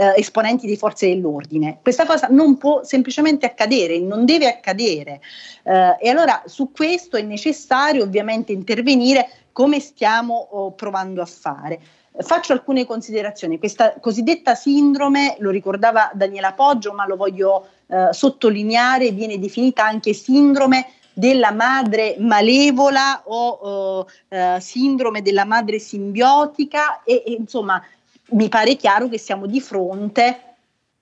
eh, 0.00 0.14
esponenti 0.16 0.68
di 0.68 0.76
forze 0.76 1.08
dell'ordine. 1.08 1.80
Questa 1.82 2.06
cosa 2.06 2.28
non 2.30 2.58
può 2.58 2.84
semplicemente 2.84 3.44
accadere, 3.44 3.98
non 3.98 4.24
deve 4.24 4.46
accadere. 4.46 5.20
Eh, 5.64 5.96
e 5.98 6.08
allora 6.08 6.44
su 6.46 6.70
questo 6.70 7.16
è 7.16 7.22
necessario 7.22 8.04
ovviamente 8.04 8.52
intervenire 8.52 9.28
come 9.50 9.80
stiamo 9.80 10.46
oh, 10.52 10.70
provando 10.74 11.22
a 11.22 11.26
fare. 11.26 11.80
Faccio 12.18 12.52
alcune 12.52 12.86
considerazioni. 12.86 13.58
Questa 13.58 13.94
cosiddetta 13.98 14.54
sindrome, 14.54 15.34
lo 15.40 15.50
ricordava 15.50 16.12
Daniela 16.14 16.52
Poggio, 16.52 16.92
ma 16.92 17.04
lo 17.04 17.16
voglio 17.16 17.66
eh, 17.88 18.12
sottolineare, 18.12 19.10
viene 19.10 19.40
definita 19.40 19.84
anche 19.84 20.12
sindrome 20.12 20.86
della 21.14 21.52
madre 21.52 22.16
malevola 22.18 23.22
o 23.24 24.06
uh, 24.28 24.58
sindrome 24.58 25.22
della 25.22 25.44
madre 25.44 25.78
simbiotica 25.78 27.02
e, 27.04 27.22
e, 27.24 27.32
insomma 27.38 27.82
mi 28.30 28.48
pare 28.48 28.74
chiaro 28.74 29.08
che 29.08 29.18
siamo 29.18 29.46
di 29.46 29.60
fronte 29.60 30.40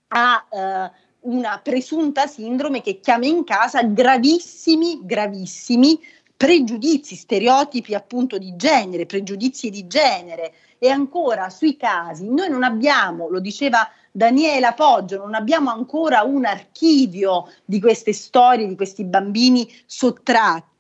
a 0.09 0.45
uh, 0.49 1.31
una 1.31 1.61
presunta 1.63 2.27
sindrome 2.27 2.83
che 2.83 3.01
chiama 3.01 3.27
in 3.27 3.45
casa 3.45 3.83
gravissimi, 3.83 5.01
gravissimi 5.03 5.99
pregiudizi, 6.37 7.15
stereotipi 7.15 7.95
appunto 7.95 8.37
di 8.37 8.57
genere, 8.57 9.07
pregiudizi 9.07 9.71
di 9.71 9.87
genere. 9.87 10.53
E 10.79 10.89
ancora 10.91 11.49
sui 11.49 11.77
casi 11.77 12.29
noi 12.29 12.51
non 12.51 12.65
abbiamo, 12.65 13.29
lo 13.29 13.39
diceva 13.39 13.89
Daniela 14.15 14.75
Poggio, 14.75 15.17
non 15.17 15.35
abbiamo 15.35 15.71
ancora 15.71 16.23
un 16.23 16.45
archivio 16.45 17.51
di 17.65 17.81
queste 17.81 18.13
storie, 18.13 18.69
di 18.69 18.77
questi 18.77 19.05
bambini 19.05 19.67
sottratti 19.87 20.72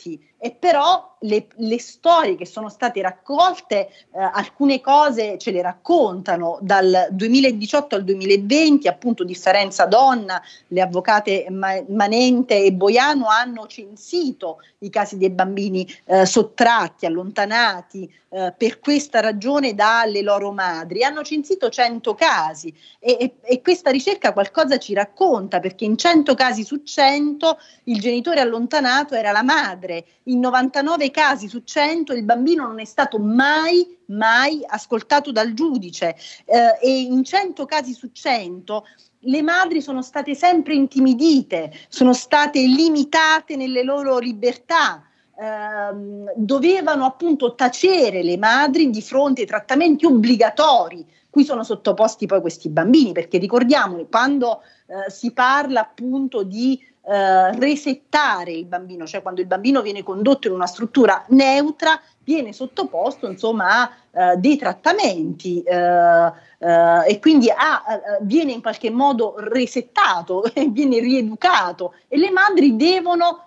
e 0.44 0.50
però 0.50 1.16
le, 1.20 1.46
le, 1.54 1.78
storie 1.78 2.34
che 2.34 2.46
sono 2.46 2.68
state 2.68 3.00
raccolte, 3.00 3.86
eh, 3.86 4.18
alcune 4.18 4.80
cose 4.80 5.38
ce 5.38 5.52
le 5.52 5.62
raccontano. 5.62 6.58
Dal 6.60 7.06
2018 7.12 7.94
al 7.94 8.02
2020, 8.02 8.88
appunto 8.88 9.22
differenza 9.22 9.86
donna, 9.86 10.42
le 10.66 10.80
avvocate 10.80 11.46
Manente 11.48 12.60
e 12.60 12.72
Boiano 12.72 13.28
hanno 13.28 13.68
censito 13.68 14.58
i 14.78 14.90
casi 14.90 15.16
dei 15.16 15.30
bambini 15.30 15.86
eh, 16.06 16.26
sottratti, 16.26 17.06
allontanati 17.06 18.12
eh, 18.30 18.52
per 18.56 18.80
questa 18.80 19.20
ragione 19.20 19.74
dalle 19.74 20.22
loro 20.22 20.50
madri, 20.50 21.04
hanno 21.04 21.22
censito 21.22 21.68
100 21.68 22.14
casi. 22.14 22.74
E, 22.98 23.16
e, 23.20 23.34
e 23.42 23.60
questa 23.62 23.90
ricerca 23.90 24.32
qualcosa 24.32 24.78
ci 24.78 24.92
racconta 24.92 25.60
perché 25.60 25.84
in 25.84 25.96
100 25.96 26.34
casi 26.34 26.64
su 26.64 26.82
100 26.82 27.58
il 27.84 28.00
genitore 28.00 28.40
allontanato 28.40 29.14
era 29.14 29.30
la 29.30 29.42
madre 29.44 29.91
in 30.24 30.40
99 30.40 31.10
casi 31.10 31.48
su 31.48 31.62
100 31.64 32.12
il 32.12 32.24
bambino 32.24 32.66
non 32.66 32.80
è 32.80 32.84
stato 32.84 33.18
mai, 33.18 33.98
mai 34.06 34.62
ascoltato 34.66 35.32
dal 35.32 35.54
giudice 35.54 36.16
eh, 36.44 36.78
e 36.80 37.00
in 37.00 37.24
100 37.24 37.64
casi 37.64 37.92
su 37.92 38.10
100 38.12 38.86
le 39.24 39.42
madri 39.42 39.80
sono 39.80 40.02
state 40.02 40.34
sempre 40.34 40.74
intimidite, 40.74 41.72
sono 41.88 42.12
state 42.12 42.60
limitate 42.60 43.56
nelle 43.56 43.82
loro 43.82 44.18
libertà. 44.18 45.04
Eh, 45.34 46.34
dovevano 46.36 47.04
appunto 47.04 47.54
tacere 47.54 48.22
le 48.22 48.36
madri 48.36 48.90
di 48.90 49.00
fronte 49.00 49.42
ai 49.42 49.46
trattamenti 49.46 50.04
obbligatori 50.04 51.06
cui 51.32 51.44
sono 51.44 51.64
sottoposti 51.64 52.26
poi 52.26 52.42
questi 52.42 52.68
bambini, 52.68 53.12
perché 53.12 53.38
ricordiamo 53.38 54.04
quando 54.10 54.60
eh, 54.86 55.10
si 55.10 55.32
parla 55.32 55.80
appunto 55.80 56.42
di 56.42 56.78
eh, 57.04 57.58
resettare 57.58 58.52
il 58.52 58.66
bambino, 58.66 59.06
cioè 59.06 59.22
quando 59.22 59.40
il 59.40 59.48
bambino 59.48 59.82
viene 59.82 60.04
condotto 60.04 60.46
in 60.46 60.54
una 60.54 60.68
struttura 60.68 61.24
neutra, 61.30 62.00
viene 62.22 62.52
sottoposto 62.52 63.26
insomma 63.26 63.80
a 63.80 64.32
uh, 64.34 64.38
dei 64.38 64.56
trattamenti 64.56 65.64
uh, 65.66 65.72
uh, 65.72 67.02
e 67.04 67.18
quindi 67.20 67.50
ha, 67.50 67.82
viene 68.20 68.52
in 68.52 68.62
qualche 68.62 68.88
modo 68.90 69.34
resettato, 69.38 70.44
viene 70.70 71.00
rieducato 71.00 71.94
e 72.06 72.18
le 72.18 72.30
madri 72.30 72.76
devono 72.76 73.46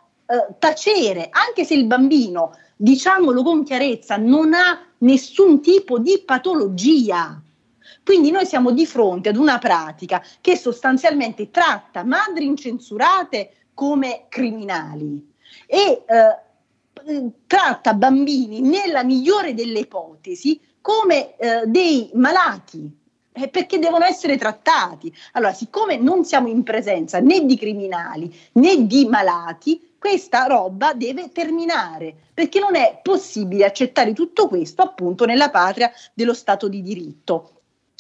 tacere, 0.58 1.30
anche 1.30 1.64
se 1.64 1.76
il 1.76 1.86
bambino, 1.86 2.58
diciamolo 2.76 3.44
con 3.44 3.64
chiarezza, 3.64 4.18
non 4.18 4.54
ha 4.54 4.80
nessun 4.98 5.62
tipo 5.62 6.00
di 6.00 6.22
patologia. 6.26 7.40
Quindi 8.06 8.30
noi 8.30 8.46
siamo 8.46 8.70
di 8.70 8.86
fronte 8.86 9.30
ad 9.30 9.36
una 9.36 9.58
pratica 9.58 10.24
che 10.40 10.56
sostanzialmente 10.56 11.50
tratta 11.50 12.04
madri 12.04 12.46
incensurate 12.46 13.70
come 13.74 14.28
criminali 14.30 15.34
e 15.66 16.04
eh, 16.06 17.32
tratta 17.48 17.96
bambini 17.96 18.62
nella 18.62 19.04
migliore 19.04 19.56
delle 19.56 19.80
ipotesi 19.80 20.62
come 20.82 21.36
eh, 21.38 21.64
dei 21.66 22.12
malati 22.14 23.04
eh, 23.34 23.48
perché 23.50 23.80
devono 23.80 24.06
essere 24.06 24.38
trattati. 24.38 25.14
Allora, 25.32 25.54
siccome 25.54 25.98
non 25.98 26.24
siamo 26.24 26.48
in 26.48 26.62
presenza 26.62 27.20
né 27.20 27.44
di 27.44 27.58
criminali 27.58 28.34
né 28.54 28.86
di 28.86 29.08
malati, 29.08 29.96
questa 29.98 30.46
roba 30.46 30.94
deve 30.94 31.32
terminare, 31.32 32.16
perché 32.34 32.60
non 32.60 32.76
è 32.76 33.00
possibile 33.02 33.66
accettare 33.66 34.14
tutto 34.14 34.48
questo 34.48 34.84
appunto 34.84 35.26
nella 35.26 35.50
patria 35.50 35.92
dello 36.14 36.36
Stato 36.36 36.68
di 36.68 36.84
diritto. 36.84 37.55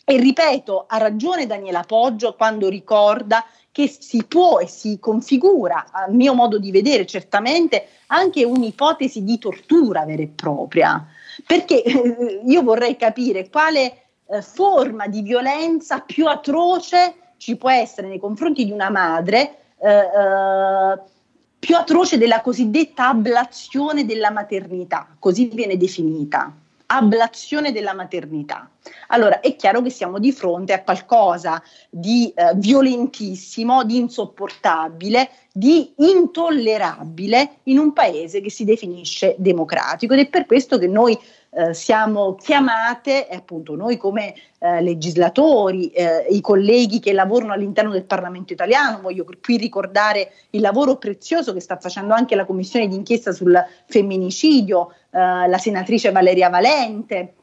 E 0.07 0.17
ripeto, 0.17 0.85
ha 0.87 0.97
ragione 0.99 1.47
Daniela 1.47 1.81
Poggio 1.81 2.35
quando 2.35 2.69
ricorda 2.69 3.43
che 3.71 3.87
si 3.87 4.23
può 4.23 4.59
e 4.59 4.67
si 4.67 4.99
configura, 4.99 5.87
a 5.91 6.05
mio 6.09 6.35
modo 6.35 6.59
di 6.59 6.69
vedere, 6.69 7.07
certamente 7.07 7.87
anche 8.07 8.45
un'ipotesi 8.45 9.23
di 9.23 9.39
tortura 9.39 10.05
vera 10.05 10.21
e 10.21 10.27
propria. 10.27 11.03
Perché 11.43 11.81
eh, 11.81 12.41
io 12.45 12.61
vorrei 12.61 12.95
capire 12.97 13.49
quale 13.49 14.03
eh, 14.27 14.43
forma 14.43 15.07
di 15.07 15.23
violenza 15.23 16.01
più 16.01 16.27
atroce 16.27 17.15
ci 17.37 17.57
può 17.57 17.71
essere 17.71 18.07
nei 18.07 18.19
confronti 18.19 18.63
di 18.63 18.71
una 18.71 18.91
madre, 18.91 19.57
eh, 19.79 19.89
eh 19.89 21.13
più 21.57 21.75
atroce 21.75 22.19
della 22.19 22.41
cosiddetta 22.41 23.07
ablazione 23.07 24.05
della 24.05 24.29
maternità, 24.29 25.15
così 25.17 25.45
viene 25.45 25.77
definita 25.77 26.55
ablazione 26.95 27.71
della 27.71 27.93
maternità. 27.93 28.69
Allora 29.07 29.39
è 29.39 29.55
chiaro 29.55 29.81
che 29.81 29.89
siamo 29.89 30.19
di 30.19 30.31
fronte 30.31 30.73
a 30.73 30.83
qualcosa 30.83 31.61
di 31.89 32.31
eh, 32.35 32.53
violentissimo, 32.55 33.83
di 33.83 33.97
insopportabile, 33.97 35.29
di 35.51 35.93
intollerabile 35.97 37.57
in 37.63 37.79
un 37.79 37.93
paese 37.93 38.41
che 38.41 38.49
si 38.49 38.63
definisce 38.63 39.35
democratico 39.37 40.13
ed 40.13 40.19
è 40.19 40.29
per 40.29 40.45
questo 40.45 40.77
che 40.77 40.87
noi 40.87 41.17
eh, 41.57 41.73
siamo 41.73 42.35
chiamate, 42.35 43.27
appunto 43.29 43.75
noi 43.75 43.95
come 43.95 44.33
eh, 44.59 44.81
legislatori, 44.81 45.87
eh, 45.87 46.27
i 46.29 46.41
colleghi 46.41 46.99
che 46.99 47.13
lavorano 47.13 47.53
all'interno 47.53 47.91
del 47.91 48.03
Parlamento 48.03 48.51
italiano, 48.51 48.99
voglio 48.99 49.25
qui 49.41 49.55
ricordare 49.55 50.33
il 50.49 50.59
lavoro 50.59 50.97
prezioso 50.97 51.53
che 51.53 51.61
sta 51.61 51.77
facendo 51.77 52.13
anche 52.13 52.35
la 52.35 52.43
Commissione 52.43 52.89
d'inchiesta 52.89 53.31
sul 53.31 53.57
femminicidio, 53.85 54.91
eh, 55.11 55.47
la 55.47 55.57
senatrice 55.57 56.11
Valeria 56.11 56.49
Valente, 56.49 57.35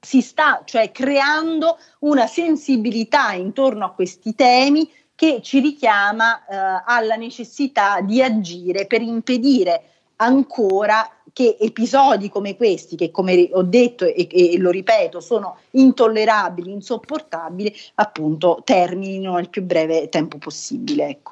si 0.00 0.22
sta 0.22 0.62
cioè 0.64 0.90
creando 0.90 1.76
una 2.00 2.26
sensibilità 2.26 3.32
intorno 3.32 3.84
a 3.84 3.92
questi 3.92 4.34
temi 4.34 4.90
che 5.14 5.40
ci 5.42 5.60
richiama 5.60 6.46
eh, 6.46 6.82
alla 6.86 7.16
necessità 7.16 8.00
di 8.00 8.22
agire 8.22 8.86
per 8.86 9.02
impedire 9.02 9.82
ancora 10.16 11.06
che 11.38 11.56
episodi 11.60 12.28
come 12.30 12.56
questi, 12.56 12.96
che 12.96 13.12
come 13.12 13.48
ho 13.52 13.62
detto 13.62 14.04
e, 14.04 14.26
e, 14.28 14.58
lo 14.58 14.70
ripeto, 14.70 15.20
sono 15.20 15.58
intollerabili, 15.70 16.72
insopportabili, 16.72 17.72
appunto 17.94 18.60
terminino 18.64 19.36
nel 19.36 19.48
più 19.48 19.62
breve 19.62 20.08
tempo 20.08 20.38
possibile. 20.38 21.06
Ecco. 21.10 21.30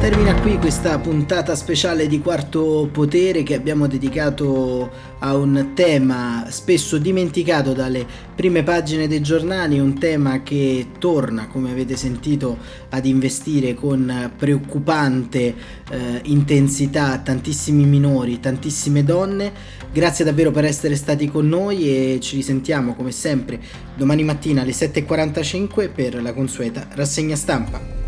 Termina 0.00 0.40
qui 0.40 0.56
questa 0.56 0.98
puntata 0.98 1.54
speciale 1.54 2.06
di 2.06 2.20
Quarto 2.20 2.88
Potere 2.90 3.42
che 3.42 3.52
abbiamo 3.52 3.86
dedicato 3.86 4.90
a 5.20 5.34
un 5.34 5.70
tema 5.74 6.46
spesso 6.48 6.98
dimenticato 6.98 7.72
dalle 7.72 8.06
prime 8.34 8.62
pagine 8.62 9.08
dei 9.08 9.20
giornali, 9.20 9.78
un 9.78 9.98
tema 9.98 10.42
che 10.42 10.88
torna, 10.98 11.48
come 11.48 11.70
avete 11.70 11.96
sentito, 11.96 12.58
ad 12.90 13.04
investire 13.04 13.74
con 13.74 14.32
preoccupante 14.36 15.54
eh, 15.90 16.20
intensità 16.24 17.18
tantissimi 17.18 17.84
minori, 17.84 18.40
tantissime 18.40 19.04
donne. 19.04 19.52
Grazie 19.92 20.24
davvero 20.24 20.50
per 20.50 20.64
essere 20.64 20.96
stati 20.96 21.28
con 21.28 21.48
noi 21.48 21.88
e 21.88 22.20
ci 22.20 22.36
risentiamo 22.36 22.94
come 22.94 23.10
sempre 23.10 23.60
domani 23.96 24.22
mattina 24.22 24.62
alle 24.62 24.72
7.45 24.72 25.90
per 25.92 26.22
la 26.22 26.32
consueta 26.32 26.86
rassegna 26.94 27.34
stampa. 27.34 28.07